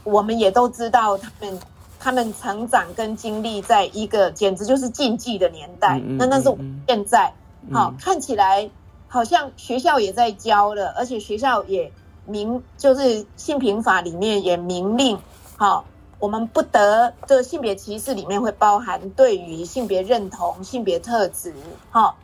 [0.03, 1.59] 我们也都知道他们。
[2.01, 6.55] 他们成长跟经历在一个简直就是禁忌的年代，嗯嗯那那是
[6.87, 7.33] 现在。
[7.73, 7.97] 好、嗯。
[7.99, 8.69] 看起来
[9.09, 11.91] 好像学校也在教了，而且学校也
[12.29, 15.19] 明就是性平法里面也明令，
[15.57, 15.85] 好、
[16.19, 21.53] 我们不得这个性别歧视里面会包含对于性别认同、性别特质，
[21.91, 22.15] 哈、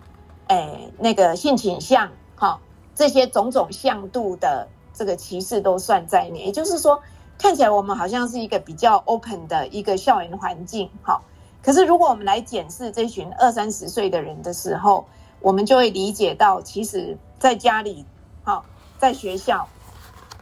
[0.48, 2.60] 哎，那个性倾向，哈、
[2.94, 6.46] 这些种种向度的这个歧视都算在内。
[6.46, 7.02] 也就是说，
[7.38, 11.22] 看起来我们好像是一个比较 open 的一个校园环境，哈、
[11.64, 15.06] 可是如果我们来检视这群二三十岁的人的时候，
[15.42, 18.06] 我们就会理解到，其实在家里，
[18.44, 18.66] 好、
[18.98, 19.68] 在学校，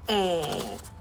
[0.07, 0.43] 诶，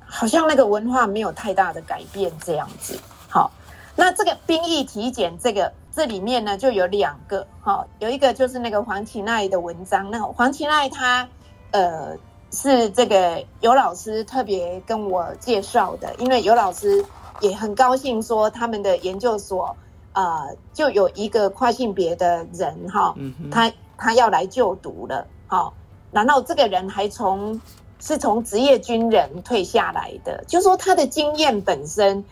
[0.05, 2.99] 好像那个文化没有太大的改变这样子。
[3.29, 3.51] 好，
[3.97, 11.29] 那这个兵役体检这个这里面呢，就有两个，好、有一个就是那个黄奇奈的文章，那黄奇奈他
[11.71, 12.17] 呃
[12.51, 17.05] 是这个尤老师特别跟我介绍的，因为尤老师
[17.41, 19.75] 也很高兴说他们的研究所
[20.13, 23.15] 呃就有一个跨性别的人哈、
[23.51, 25.73] 他他要来就读了，好、
[26.11, 27.59] 然后这个人还从
[28.05, 32.25] 是从职业军人退下来的，就说他的经验本身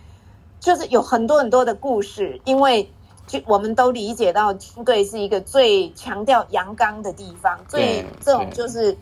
[0.59, 2.91] 就是有很多很多的故事，因为
[3.29, 8.99] 就我们都理解到军队是一个最强调阳刚的地方，最对这种就是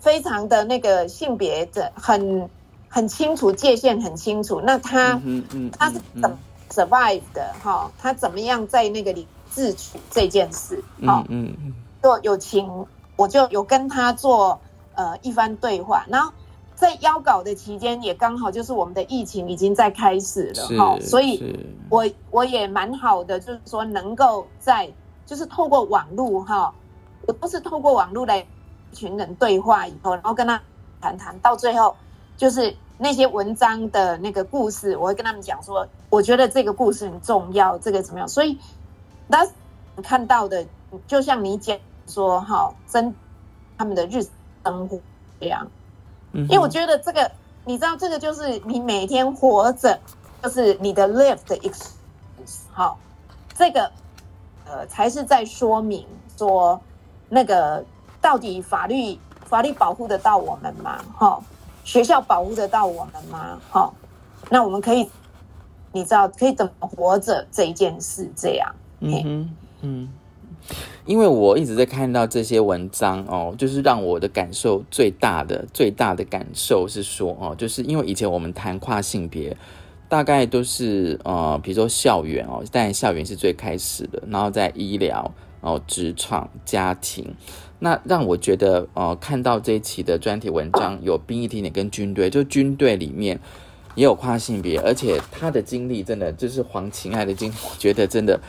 [0.00, 2.50] 非常的那个性别的很
[2.90, 5.14] 很清楚界限很清楚，那他。
[5.24, 6.38] 嗯哼嗯，他是嗯怎么
[6.70, 7.90] survive 的哈？
[7.98, 10.76] 他怎么样在那个里自处这件事？
[11.06, 12.68] 哈嗯，嗯嗯做有请
[13.16, 14.60] 我就有跟他做
[14.94, 16.32] 呃一番对话，然后
[16.74, 21.56] 在邀稿的期间也刚好就是我们的疫情已经在开始了是哈，所以
[21.88, 24.92] 我我也蛮好的，就是说能够在
[25.26, 26.74] 就是透过网络哈，
[27.26, 30.60] 我都是透过网络来一群人对话以后，然后跟他
[31.00, 31.94] 谈谈，到最后
[32.36, 38.28] 就是那些文章的那个故事，我会跟他们讲说，我觉得这个故事很重要，这个怎么样？
[38.28, 38.58] 所以
[39.28, 39.46] 那
[40.02, 40.66] 看到的，
[41.06, 43.14] 就像你讲说哈，真
[43.78, 44.24] 他们的日
[44.64, 44.98] 生活
[45.40, 45.66] 这样。
[46.32, 47.30] 嗯，因为我觉得这个，
[47.64, 49.98] 你知道，这个就是你每天活着，
[50.42, 52.98] 就是你的 live 的 experience，好，
[53.54, 53.90] 这个
[54.66, 56.80] 呃才是在说明说
[57.28, 57.84] 那个
[58.20, 61.04] 到底法律法律保护得到我们吗？
[61.16, 61.40] 哈，
[61.84, 63.58] 学校保护得到我们吗？
[63.70, 63.92] 哈，
[64.48, 65.10] 那我们可以，
[65.92, 70.08] 你知道可以怎么活着这一件事，这样，嗯哼，嗯，
[71.06, 79.56] 因为我一直在看到这些文章哦，就是让我的感受最大的最大的感受是说哦，就是因为以前我们谈跨性别，
[80.08, 87.34] 大概都是呃，比如说校园哦，当然校园是最开始的，然后在医疗哦、职场、家庭。
[87.78, 93.40] 那让我觉得，呃，看到这一期的专题文章有兵役体检跟军队，就军队里面
[93.96, 98.40] 也有跨性别，而且他的经历真的就是黄情爱的经历，我觉得真的，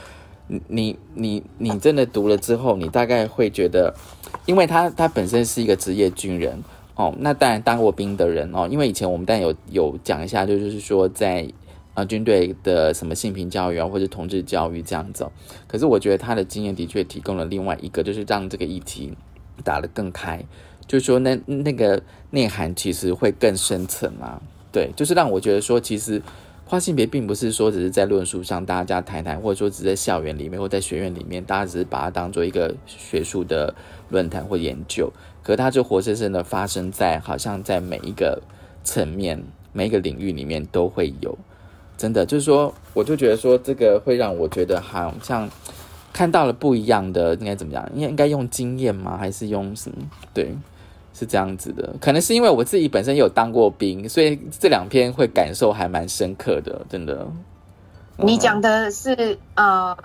[0.67, 3.93] 你你你真的读了之后，你大概会觉得，
[4.45, 6.61] 因为他他本身是一个职业军人
[6.95, 11.47] 哦，那当然当过兵的人哦，因为以前我们当然有有讲一下，就是说在
[11.95, 15.25] 呃军队的什么性平教育啊，或者同志教育这样子、
[15.67, 19.13] 可是我觉得他的经验的确提供了另外一个，就是让这个议题
[19.63, 20.43] 打得更开，
[20.85, 24.41] 就是说那那个内涵其实会更深层啊，
[24.71, 26.21] 对，就是让我觉得说，其实
[26.65, 33.73] 跨性别并不是说只是在论述上大家谈谈，或者说只是在校园里面或在学院里面，大家只是把它当做一个学术的
[34.09, 35.11] 论坛或研究，
[35.43, 38.41] 可它就活生生的发生在好像在每一个
[38.83, 41.37] 层面、每一个领域里面都会有。
[41.95, 45.47] 真的就是说，我就觉得说，这个会让我觉得好像
[46.11, 47.87] 看到了不一样的，应该怎么样？
[47.93, 49.15] 应该应该用经验吗？
[49.15, 49.97] 还是用什么？
[50.33, 50.55] 对，
[51.23, 51.95] 是这样子的。
[52.01, 57.25] 可能是因为我自己本身有当过兵，所以这两篇会感受还蛮深刻的，真的。
[58.17, 59.95] 你讲的是呃，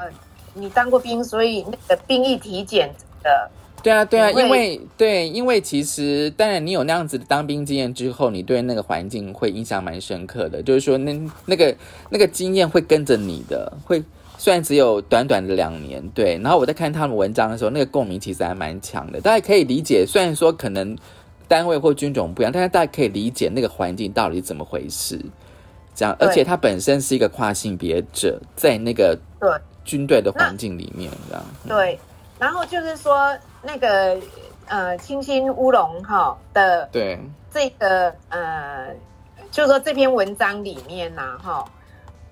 [0.55, 3.51] 你当过兵，所以那个兵役体检的。
[3.81, 11.17] 对啊，对啊，因为对，因为其实当然你有那样子的当兵经验之后，你对那个环境会印象蛮深刻的，就是说那
[11.47, 11.77] 那个
[12.11, 14.03] 那个经验会跟着你的，会
[14.39, 16.39] 虽然只有短短的两年，对。
[16.39, 20.97] 然后我在看他们文章的时候，那个共鸣其实还蛮强的，大家可以理解，虽然说可能
[21.47, 25.21] 单位或军种不一样，但是大家可以理解那个环境到底怎么回事。
[25.95, 29.51] 这样，而且他本身是一个跨性别者，在那个对
[29.85, 31.45] 军队的环境里面，这样。
[31.67, 31.99] 对，
[32.39, 34.17] 然后就是说那个
[34.69, 37.19] 呃清新乌龙哈的对，
[37.51, 38.95] 这个呃，
[39.51, 41.65] 就是说这篇文章里面呐、哈，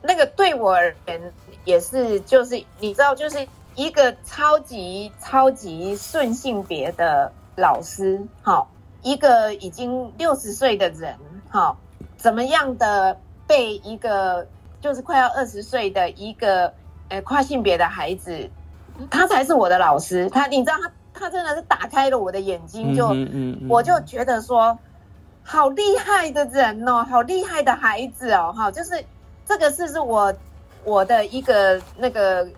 [0.03, 1.33] 那个对我而言
[1.65, 8.67] 也是，就是你知道，就是一个超级超级顺性别的老师，哈，
[9.03, 11.17] 一个已经六十岁的人，
[11.51, 11.77] 哈，
[12.17, 14.47] 怎么样的被一个
[14.81, 16.73] 就是快要二十岁的一个
[17.09, 18.49] 呃跨性别的孩子，
[19.11, 23.09] 他才是我的老师，他你知道他他真的是打开了我的眼睛，就。
[23.09, 24.79] 嗯嗯嗯我就觉得说，
[25.43, 29.05] 好厉害的人哦，好厉害的孩子哦，哈，就是
[29.47, 30.35] 这个是是我
[30.85, 32.49] 我的一个那个，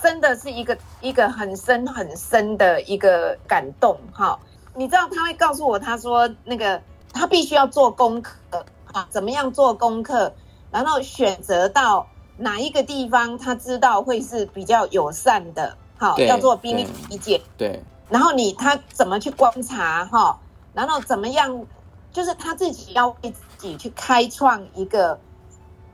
[0.00, 4.38] 真的是一个一个很深很深的一个感动哈。
[4.74, 6.80] 你知道他会告诉我，他说那个
[7.12, 10.32] 他必须要做功课啊，怎么样做功课，
[10.70, 17.42] 然后选择到哪一个地方，他知道会是比较友善的，好，对要做兵力对理解。
[17.56, 20.38] 对，然后你他怎么去观察哈，
[20.72, 21.66] 然后怎么样，
[22.12, 25.18] 就是他自己要为自己去开创一个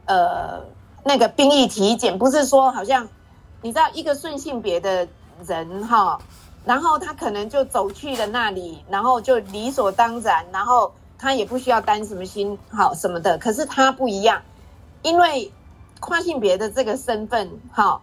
[0.07, 0.63] 呃
[1.03, 3.09] 那个兵役体检，不是说好像
[3.63, 5.07] 你知道一个顺性别的
[5.47, 6.19] 人哈，
[6.65, 14.43] 然后他可能就走去了那里，然后就理所当然，然后他也不需要担什么心好什么的，可是他不一样，
[15.03, 15.53] 因为
[16.01, 18.01] 跨性别的这个身份哈。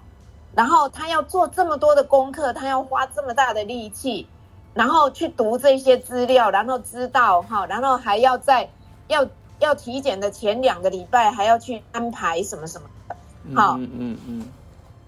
[0.54, 4.28] 然后他要做这么多的功课，他要花这么大的力气，
[4.74, 8.70] 然后去读这些资料，然后知道哈，然后还要在
[9.08, 9.26] 要
[9.62, 13.16] 要体检的前两个礼拜还要去安排什么什么的。
[13.55, 14.45] 好嗯嗯嗯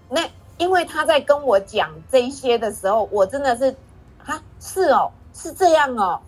[0.08, 0.22] 那
[0.56, 3.76] 因为他在跟我讲这些的时候，我真的是
[4.24, 6.20] 啊，是哦，是这样哦，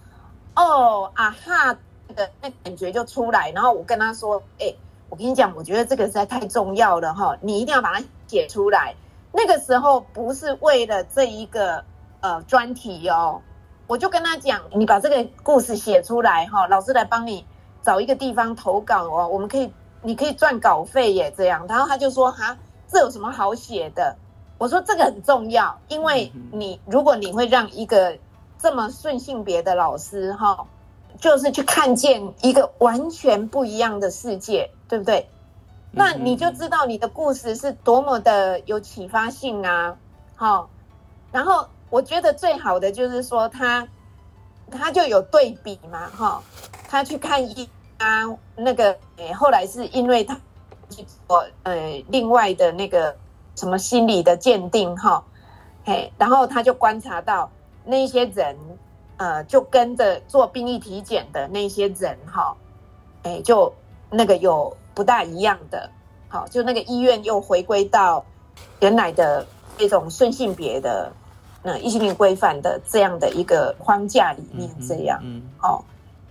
[0.55, 1.73] 哦啊哈
[2.15, 4.75] 的那感觉就出来，然后我跟他说，哎、
[5.09, 8.95] 我跟你讲，我觉得这个实在太重要了哈，你一定要把它写出来。
[9.33, 11.85] 那个时候不是为了这一个
[12.21, 13.43] 呃专题哦，
[13.87, 17.45] 我就跟他讲，你把这个故事写出来哈，老师来帮你
[17.87, 19.73] 找一个地方投稿哦，我们可以，
[20.03, 21.65] 你可以赚稿费耶，这样。
[21.69, 22.59] 然后他就说，哈，
[22.89, 24.17] 这有什么好写的？
[24.59, 28.19] 我说这个很重要，因为你如果你会让一个
[28.59, 30.67] 这么顺性别的老师哈，
[31.21, 35.31] 就是去看见一个完全不一样的世界，对不对？
[35.93, 39.97] 那你就知道你的故事是多么的有启发性啊，
[40.35, 40.69] 好，
[41.31, 43.87] 然后我觉得最好的就是说他
[44.71, 46.43] 他就有对比嘛，哈，
[46.89, 47.69] 他去看一
[47.99, 48.23] 啊
[48.57, 50.39] 那个，诶，后来是因为他
[50.91, 53.17] 去做呃另外的那个
[53.55, 55.25] 什么心理的鉴定哈，
[55.85, 57.51] 嘿，然后他就观察到
[57.85, 58.57] 那些人，
[59.17, 62.57] 呃，就跟着做病例体检的那些人哈，
[63.23, 63.73] 哎，就
[64.11, 65.91] 那个有不大一样的，
[66.29, 68.25] 好，就那个医院又回归到
[68.81, 69.47] 原来的
[69.79, 71.13] 那种顺性别的
[71.63, 75.19] 那异性恋规范的这样的一个框架里面，这样。
[75.23, 75.83] 嗯哦，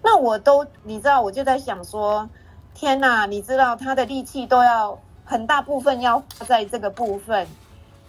[0.05, 2.29] 那我都你知道，我就在想说，
[2.75, 7.47] 天哪，你知道他的力气都要很大部分要花在这个部分，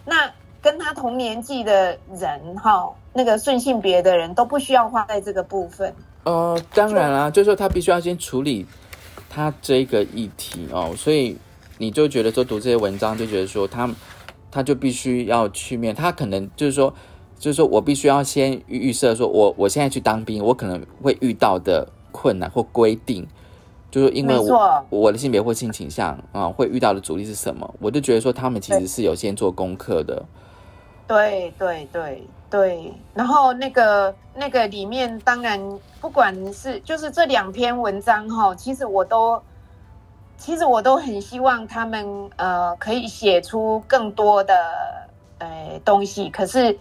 [0.05, 0.31] 那
[0.61, 5.91] 跟他同年纪的人哈、那个顺性别的人都不需要花在这个部分。
[6.23, 8.63] 呃，当然啦，就是说他必须要先处理
[9.27, 11.35] 他这个议题哦，所以
[11.79, 13.89] 你就觉得说读这些文章就觉得说他
[14.51, 16.93] 他就必须要去面，他可能就是说
[17.39, 23.27] 就是说我必须要先预预设说我我现在去当兵，我可能会遇到的困难或规定，
[23.91, 30.25] 就是因为我我的性别或性倾向啊、会遇到的阻力是什么，我就觉得说他们其实是有先做功课的，
[31.07, 35.61] 对对对对，然后那个那个里面，当然
[36.01, 39.39] 不管是就是这两篇文章哈，其实我都
[40.37, 44.53] 其实我都很希望他们呃可以写出更多的
[45.39, 46.77] 呃东西，可是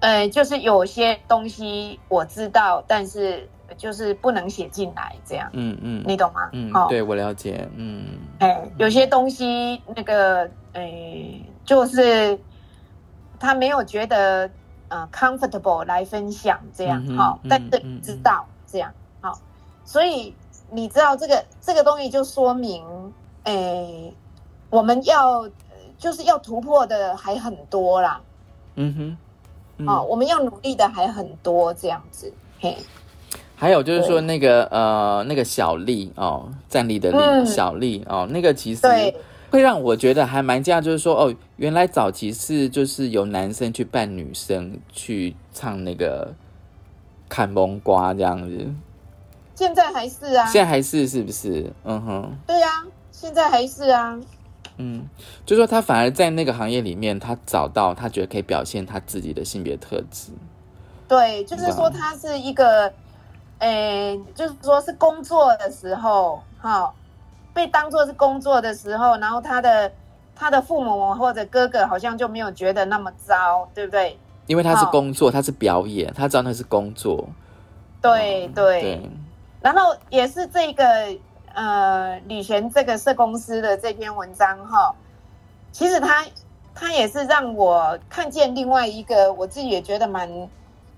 [0.00, 6.48] 呃就是有些东西我知道，但是就是不能写进来，这样嗯嗯你懂吗？
[6.52, 12.38] 嗯哦，对我了解，嗯哎，有些东西那个，哎，就是
[13.40, 14.50] 他没有觉得
[14.88, 19.38] 呃 comfortable 来分享这样嗯哼哈、嗯但是嗯知道这样好、
[19.84, 20.34] 所以
[20.70, 22.84] 你知道这个这个东西就说明，
[23.44, 24.12] 哎，
[24.70, 25.50] 我们要呃
[25.98, 28.20] 就是要突破的还很多啦。
[28.76, 29.16] 嗯哼。
[29.78, 29.88] 嗯。
[29.88, 32.76] 哦，我们要努力的还很多，这样子，嘿，
[33.56, 37.46] 还有就是说那个呃那个小丽哦，站立的丽、嗯。
[37.46, 39.16] 小丽哦，那个其实对。
[39.50, 46.30] 会让我觉得还蛮惊讶，就是说哦，原来早期是就是由男生去扮女生去唱那个
[47.30, 48.66] 看蒙瓜这样子，
[49.54, 51.72] 现在还是啊，现在还是是不是？
[51.84, 54.20] 嗯哼，对啊，现在还是啊，
[54.78, 55.08] 嗯，
[55.44, 60.30] 就说他反而在那个行业里面，他找到他觉得可以表现他自己的性别特质，
[61.08, 62.92] 对，就是说他是一个，
[63.58, 66.92] 诶、就是说是工作的时候，哈、
[67.52, 69.92] 被当做是工作的时候，然后他的
[70.36, 74.16] 他的父母或者哥哥好像就没有觉得那么糟，对不对？
[74.46, 77.28] 因为他是工作，他是表演，他知道那是工作，
[78.00, 79.10] 对对，对，
[79.60, 80.84] 然后也是这个
[81.58, 84.94] 呃李璇这个社公司的这篇文章哈，
[85.72, 86.24] 其实他
[86.72, 90.30] 他也是让我看见另外一个我自己也觉得蛮，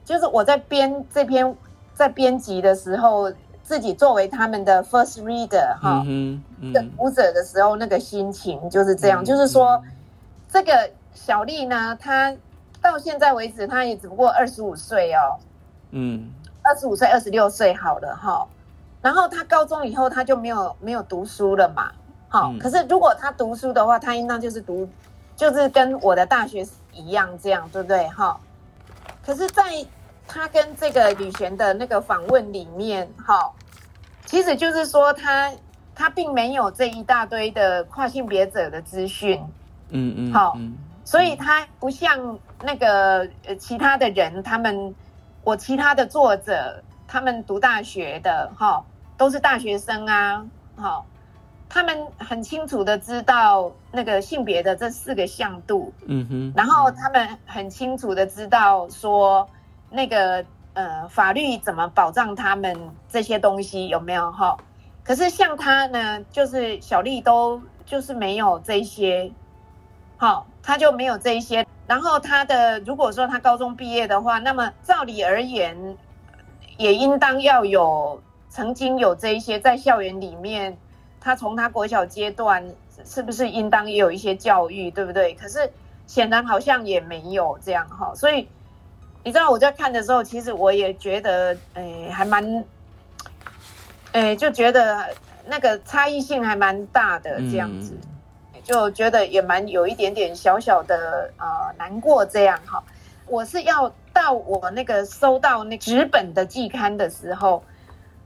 [0.05, 1.57] 就是我在编这篇
[1.95, 3.33] 在编辑的时候，
[3.63, 9.83] 自己作为他们的 first reader 哈、嗯哼，的嗯读者的时候，那个心情就是这样，就是说
[10.51, 12.37] 这个小丽呢，她
[12.83, 15.41] 到现在为止，她也只不过二十五岁哦。
[15.93, 16.31] 嗯
[16.63, 18.47] 二十五岁、二十六岁好了哈。
[19.03, 21.91] 然后他高中以后他就没有没有读书了嘛，
[22.29, 22.59] 好、嗯。
[22.59, 24.89] 可是如果他读书的话，他应当就是读，
[25.37, 28.07] 就是跟我的大学一样这样，对不对？
[28.09, 28.39] 哈？
[29.25, 29.63] 可是，在
[30.27, 33.53] 他跟这个吕璇的那个访问里面，哈，
[34.27, 35.53] 其实就是说他
[35.95, 39.43] 他并没有这一大堆的跨性别者的资讯，
[39.91, 40.77] 嗯嗯，好嗯。
[41.05, 44.95] 所以他不像那个呃其他的人，他们
[45.43, 48.81] 我其他的作者，他们读大学的哈，
[49.17, 50.47] 都是大学生啊，
[50.77, 51.05] 哈，
[51.69, 59.49] 他们很清楚的知道那个性别的这四个向度，嗯哼，然后他们很清楚的知道说
[59.91, 60.45] 那个
[60.75, 64.57] 呃法律怎么保障他们这些东西有没有哈？
[65.03, 69.33] 可是像他呢，就是小丽都就是没有这些，
[70.17, 71.67] 好，他就没有这一些。
[71.89, 75.97] 然后他的如果说他高中毕业的话，那么照理而言，
[76.81, 78.19] 也应当要有
[78.49, 80.75] 曾经有这一些在校园里面，
[81.21, 82.67] 他从他国小阶段
[83.05, 85.35] 是不是应当也有一些教育，对不对？
[85.35, 85.71] 可是
[86.07, 88.49] 显然好像也没有这样哈，所以
[89.23, 92.65] 你知道我在看的时候，其实我也觉得，诶、还蛮，
[94.13, 95.15] 诶、就觉得
[95.47, 97.93] 那个差异性还蛮大的这样子。
[97.93, 98.07] 嗯
[98.63, 102.81] 就觉得也蛮有一点点小小的呃难过这样哈。
[103.27, 107.63] 我是要到我那个收到那纸本的季刊的时候，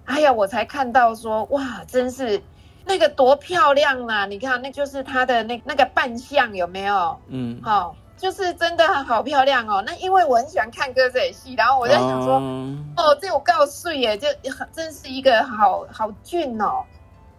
[0.05, 2.43] 哎呀，我才看到说哇，真是
[2.85, 4.27] 那个多漂亮啊！
[4.27, 7.19] 你看，那就是它的那那个扮相有没有？
[7.29, 9.83] 嗯，好、就是真的好漂亮哦。
[9.87, 14.29] 那因为我很喜欢看歌仔戏，然后我在想说，哦哦，这我告诉耶，就
[14.73, 16.85] 真是一个好好俊哦，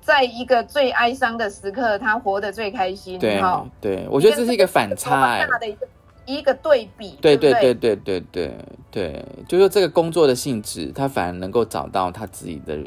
[0.02, 3.20] 在一个最哀伤的时刻，他活得最开心。
[3.20, 5.88] 对哈对，我觉得这是一个反差哎、大的一个
[6.26, 7.18] 一个对比。
[7.22, 8.56] 对对不对对对对对
[8.92, 12.80] 对，就是这个工作的性质，他反而能够找到他自己的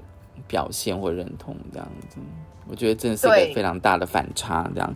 [0.46, 2.16] 表现或认同这样子，
[2.68, 4.70] 我觉得真的是一个非常大的反差。
[4.74, 4.94] 这样，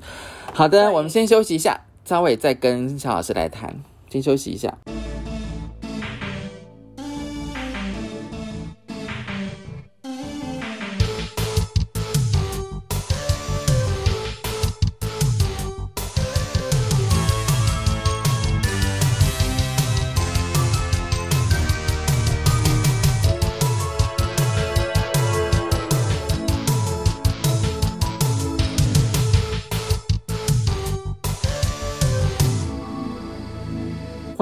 [0.52, 3.74] 好的，我们先休息一下，稍伟再跟肖老师来谈，
[4.10, 4.76] 先休息一下。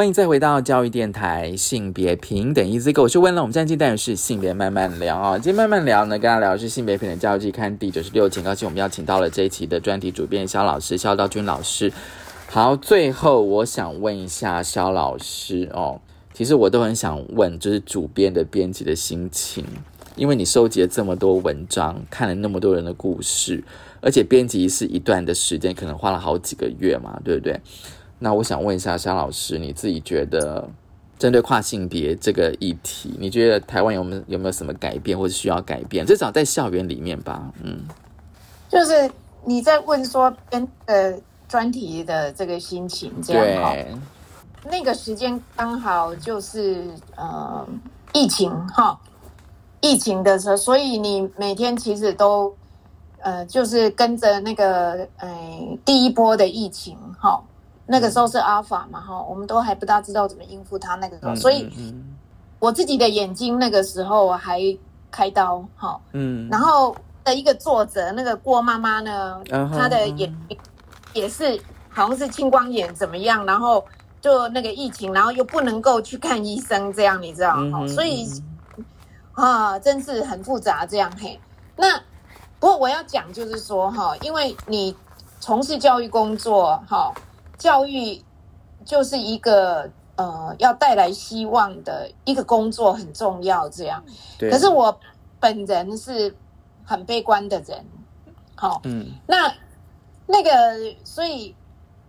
[0.01, 3.42] 欢迎再回到教育电台性别平等 Easy Go，我是温乐。
[3.42, 11.92] 我们现在进单元是性别慢慢聊啊、今天慢慢聊呢，跟大家聊的是性别平等教育季刊第九十六期，很高兴我们邀请到了这一期的专题主编肖老师肖道军老师。
[12.48, 16.01] 好，最后我想问一下肖老师哦，
[16.32, 19.66] 其实我都很想问，就是主编的编辑的心情，
[20.16, 23.62] 因为你收集了这么多文章，看了那么多人的故事，
[24.01, 27.61] 而且编辑是一段的时间，可能花了好几个月嘛，对不对？
[28.20, 30.68] 那我想问一下沙老师，你自己觉得
[31.18, 36.06] 针对跨性别这个议题，你觉得台湾有没有有没有什么改变，或者需要改变？
[36.06, 37.80] 至少在校园里面吧，嗯
[38.68, 39.10] 就是
[39.44, 41.12] 你在问说跟呃
[41.48, 43.74] 专题的这个心情这样哈。
[44.62, 46.84] 那个时间刚好就是
[47.16, 47.66] 呃
[48.12, 49.00] 疫情哈，
[49.80, 52.54] 疫情的时候，所以你每天其实都
[53.20, 57.42] 呃就是跟着那个呃第一波的疫情哈，
[57.91, 61.68] 那个时候是阿尔法嘛，哈，我们都还不大知道怎么应付他那个时候，嗯所以
[62.61, 64.61] 我自己的眼睛那个时候还
[65.11, 69.43] 开刀，哈，嗯，然后的一个作者那个郭妈妈呢，
[69.76, 70.57] 她的眼睛
[71.14, 73.84] 也是好像是青光眼怎么样，然后
[74.20, 78.28] 就那个疫情，然后又不能够去看医生，这样你知道哈、所以
[79.32, 81.41] 啊，真是很复杂这样嘿。
[81.76, 81.99] 那
[82.61, 84.95] 不过我要讲就是说哈，因为你
[85.41, 87.11] 从事教育工作哈，
[87.61, 88.20] 教育
[88.86, 94.02] 就是一个呃要带来希望的一个工作，很重要这样。
[94.38, 94.98] 可是我
[95.38, 96.34] 本人是
[96.84, 97.84] 很悲观的人，
[98.56, 99.12] 好、嗯。
[99.26, 99.54] 那
[100.26, 100.50] 那个，
[101.04, 101.54] 所以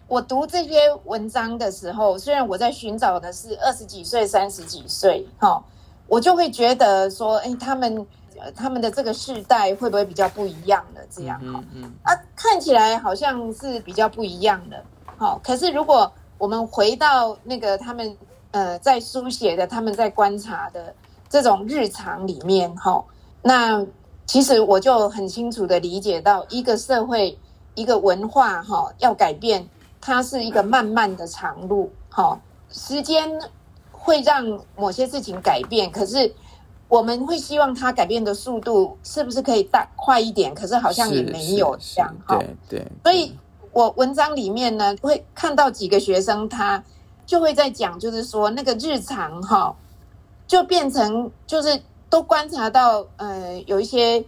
[0.07, 5.61] 我读这些文章的时候，虽然我在寻找的是二十几岁、三十几岁，哈、
[6.07, 8.07] 我就会觉得说，哎，他们
[8.39, 11.91] 呃他们的这个世代会不会比较不一样的这样哈、嗯嗯。
[12.03, 14.81] 啊，看起来好像是比较不一样的。
[15.21, 18.17] 好、可是如果我们回到那个他们
[18.49, 20.91] 呃在书写的、他们在观察的
[21.29, 23.05] 这种日常里面，哈、
[23.43, 23.85] 那
[24.25, 27.37] 其实我就很清楚的理解到，一个社会、
[27.75, 29.63] 一个文化，哈、要改变，
[30.01, 32.39] 它是一个漫漫的长路，哈、
[32.71, 33.29] 时间
[33.91, 36.33] 会让某些事情改变，可是。
[36.91, 40.53] 我们会希望它改变的速度是不是可以大快一点？
[40.53, 42.37] 可是好像也没有这样哈。
[42.37, 43.33] 对对，所以
[43.73, 46.83] 我文章里面呢，会看到几个学生，他
[47.25, 49.75] 就会在讲，就是说那个日常哈，
[50.47, 54.23] 就变成就是都观察到，呃，有一些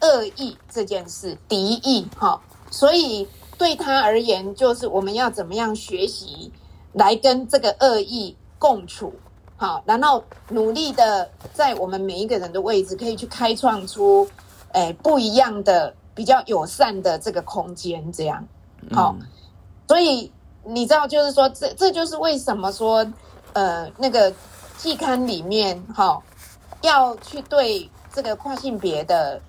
[0.00, 3.26] 恶意这件事，敌意哈，所以
[3.58, 6.52] 对他而言，就是我们要怎么样学习
[6.92, 9.12] 来跟这个恶意共处。
[9.58, 14.28] 好，然后努力的在我们每一个人的位置，可以去开创出，
[14.72, 18.46] 诶、不一样的、比较友善的这个空间，这样。
[18.92, 19.26] 好嗯
[19.88, 20.32] 所以
[20.64, 23.06] 你知道，就是说，这这就是为什么说，
[23.52, 24.32] 呃，那个
[24.76, 26.20] 季刊里面哈、
[26.82, 29.40] 要去对这个跨性别的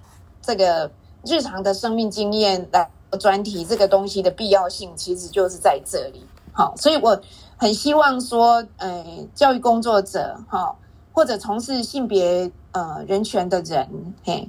[0.43, 0.91] 这个
[1.25, 2.87] 日常的生命经验来
[3.19, 6.23] 专题这个东西的必要性，其实就是在这里。
[6.53, 7.19] 好，所以我
[7.57, 10.75] 很希望说，呃，教育工作者哈、
[11.13, 14.47] 或者从事性别呃人权的人，嘿，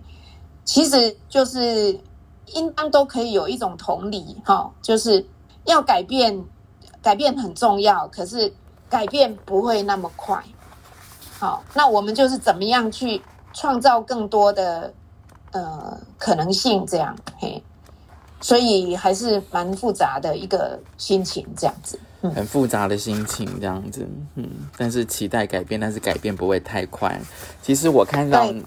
[0.65, 1.99] 其实就是
[2.55, 5.25] 应当都可以有一种同理哈、就是
[5.65, 6.45] 要改变，
[7.03, 8.53] 改变很重要，可是
[8.89, 10.43] 改变不会那么快。
[11.39, 13.23] 好，那我们就是怎么样去
[13.53, 14.93] 创造更多的
[15.53, 17.63] 呃可能性，这样嘿，
[18.41, 21.99] 所以还是蛮复杂的一个心情，这样子。
[22.23, 27.17] 嗯，很复杂的心情这样子，嗯，但是期待改变，但是改变不会太快。
[27.63, 28.65] 其实我看到对，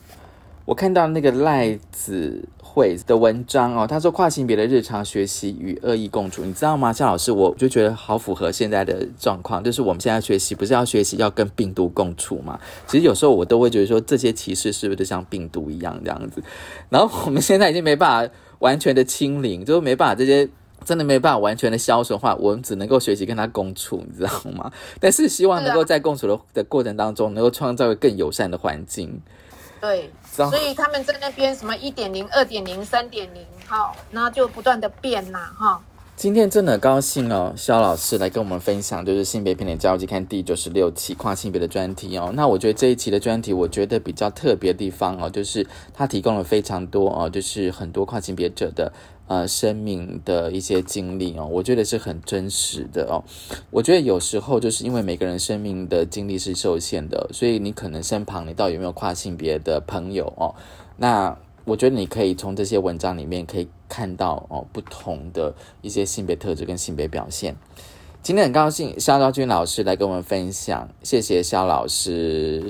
[0.72, 6.94] 我看到那个赖子慧的文章哦，他说跨性别的日常学习与恶意共处，你知道吗？
[6.94, 12.58] 夏老师，我就觉得好符合现在的状况，就是我们现在学习不是要学习要跟病毒共处吗？
[12.88, 16.42] 其实有时候我都会觉得说，这些歧视是不是就像病毒一样这样子？
[16.88, 20.48] 然后我们现在已经没办法完全的清零，就是没办法这些。
[20.84, 24.72] 真的没办法完全的消除的话，我们只能够学习跟他共处，你知道吗？
[25.00, 29.22] 但是希望能够在共处的的过程当中，能够创造一个更友善的环境。
[29.82, 35.82] 对，所以他们在那边什么一点零、二点零、三点零，哈，然后就不断的变呐，哈。
[36.16, 42.32] 今天真的很高兴哦，肖老师来跟我们分享，就是性别平等教育季刊第九十六期跨性别的专题哦。
[42.36, 45.66] 那我觉得这一期的专题，我觉得比较特别的地方哦，就是
[45.96, 48.94] 它提供了非常多哦，就是很多跨性别者的
[49.32, 53.24] 呃生命的一些经历哦，我觉得是很真实的哦。
[53.70, 60.54] 我觉得有时候就是因为每个人生命的经历是受限的，所以你可能身旁你到底有没有跨性别的朋友哦？
[60.98, 67.56] 那我觉得你可以从这些文章里面可以看到哦不同的一些性别特质跟性别表现。
[68.22, 72.70] 今天很高兴肖昭君老师来跟我们分享，谢谢肖老师，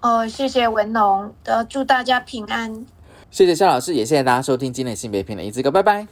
[0.00, 2.86] 哦，谢谢文龙，呃，祝大家平安。
[3.30, 6.06] 谢谢肖老师，也谢谢大家收听今天的性别平等一字歌，拜拜。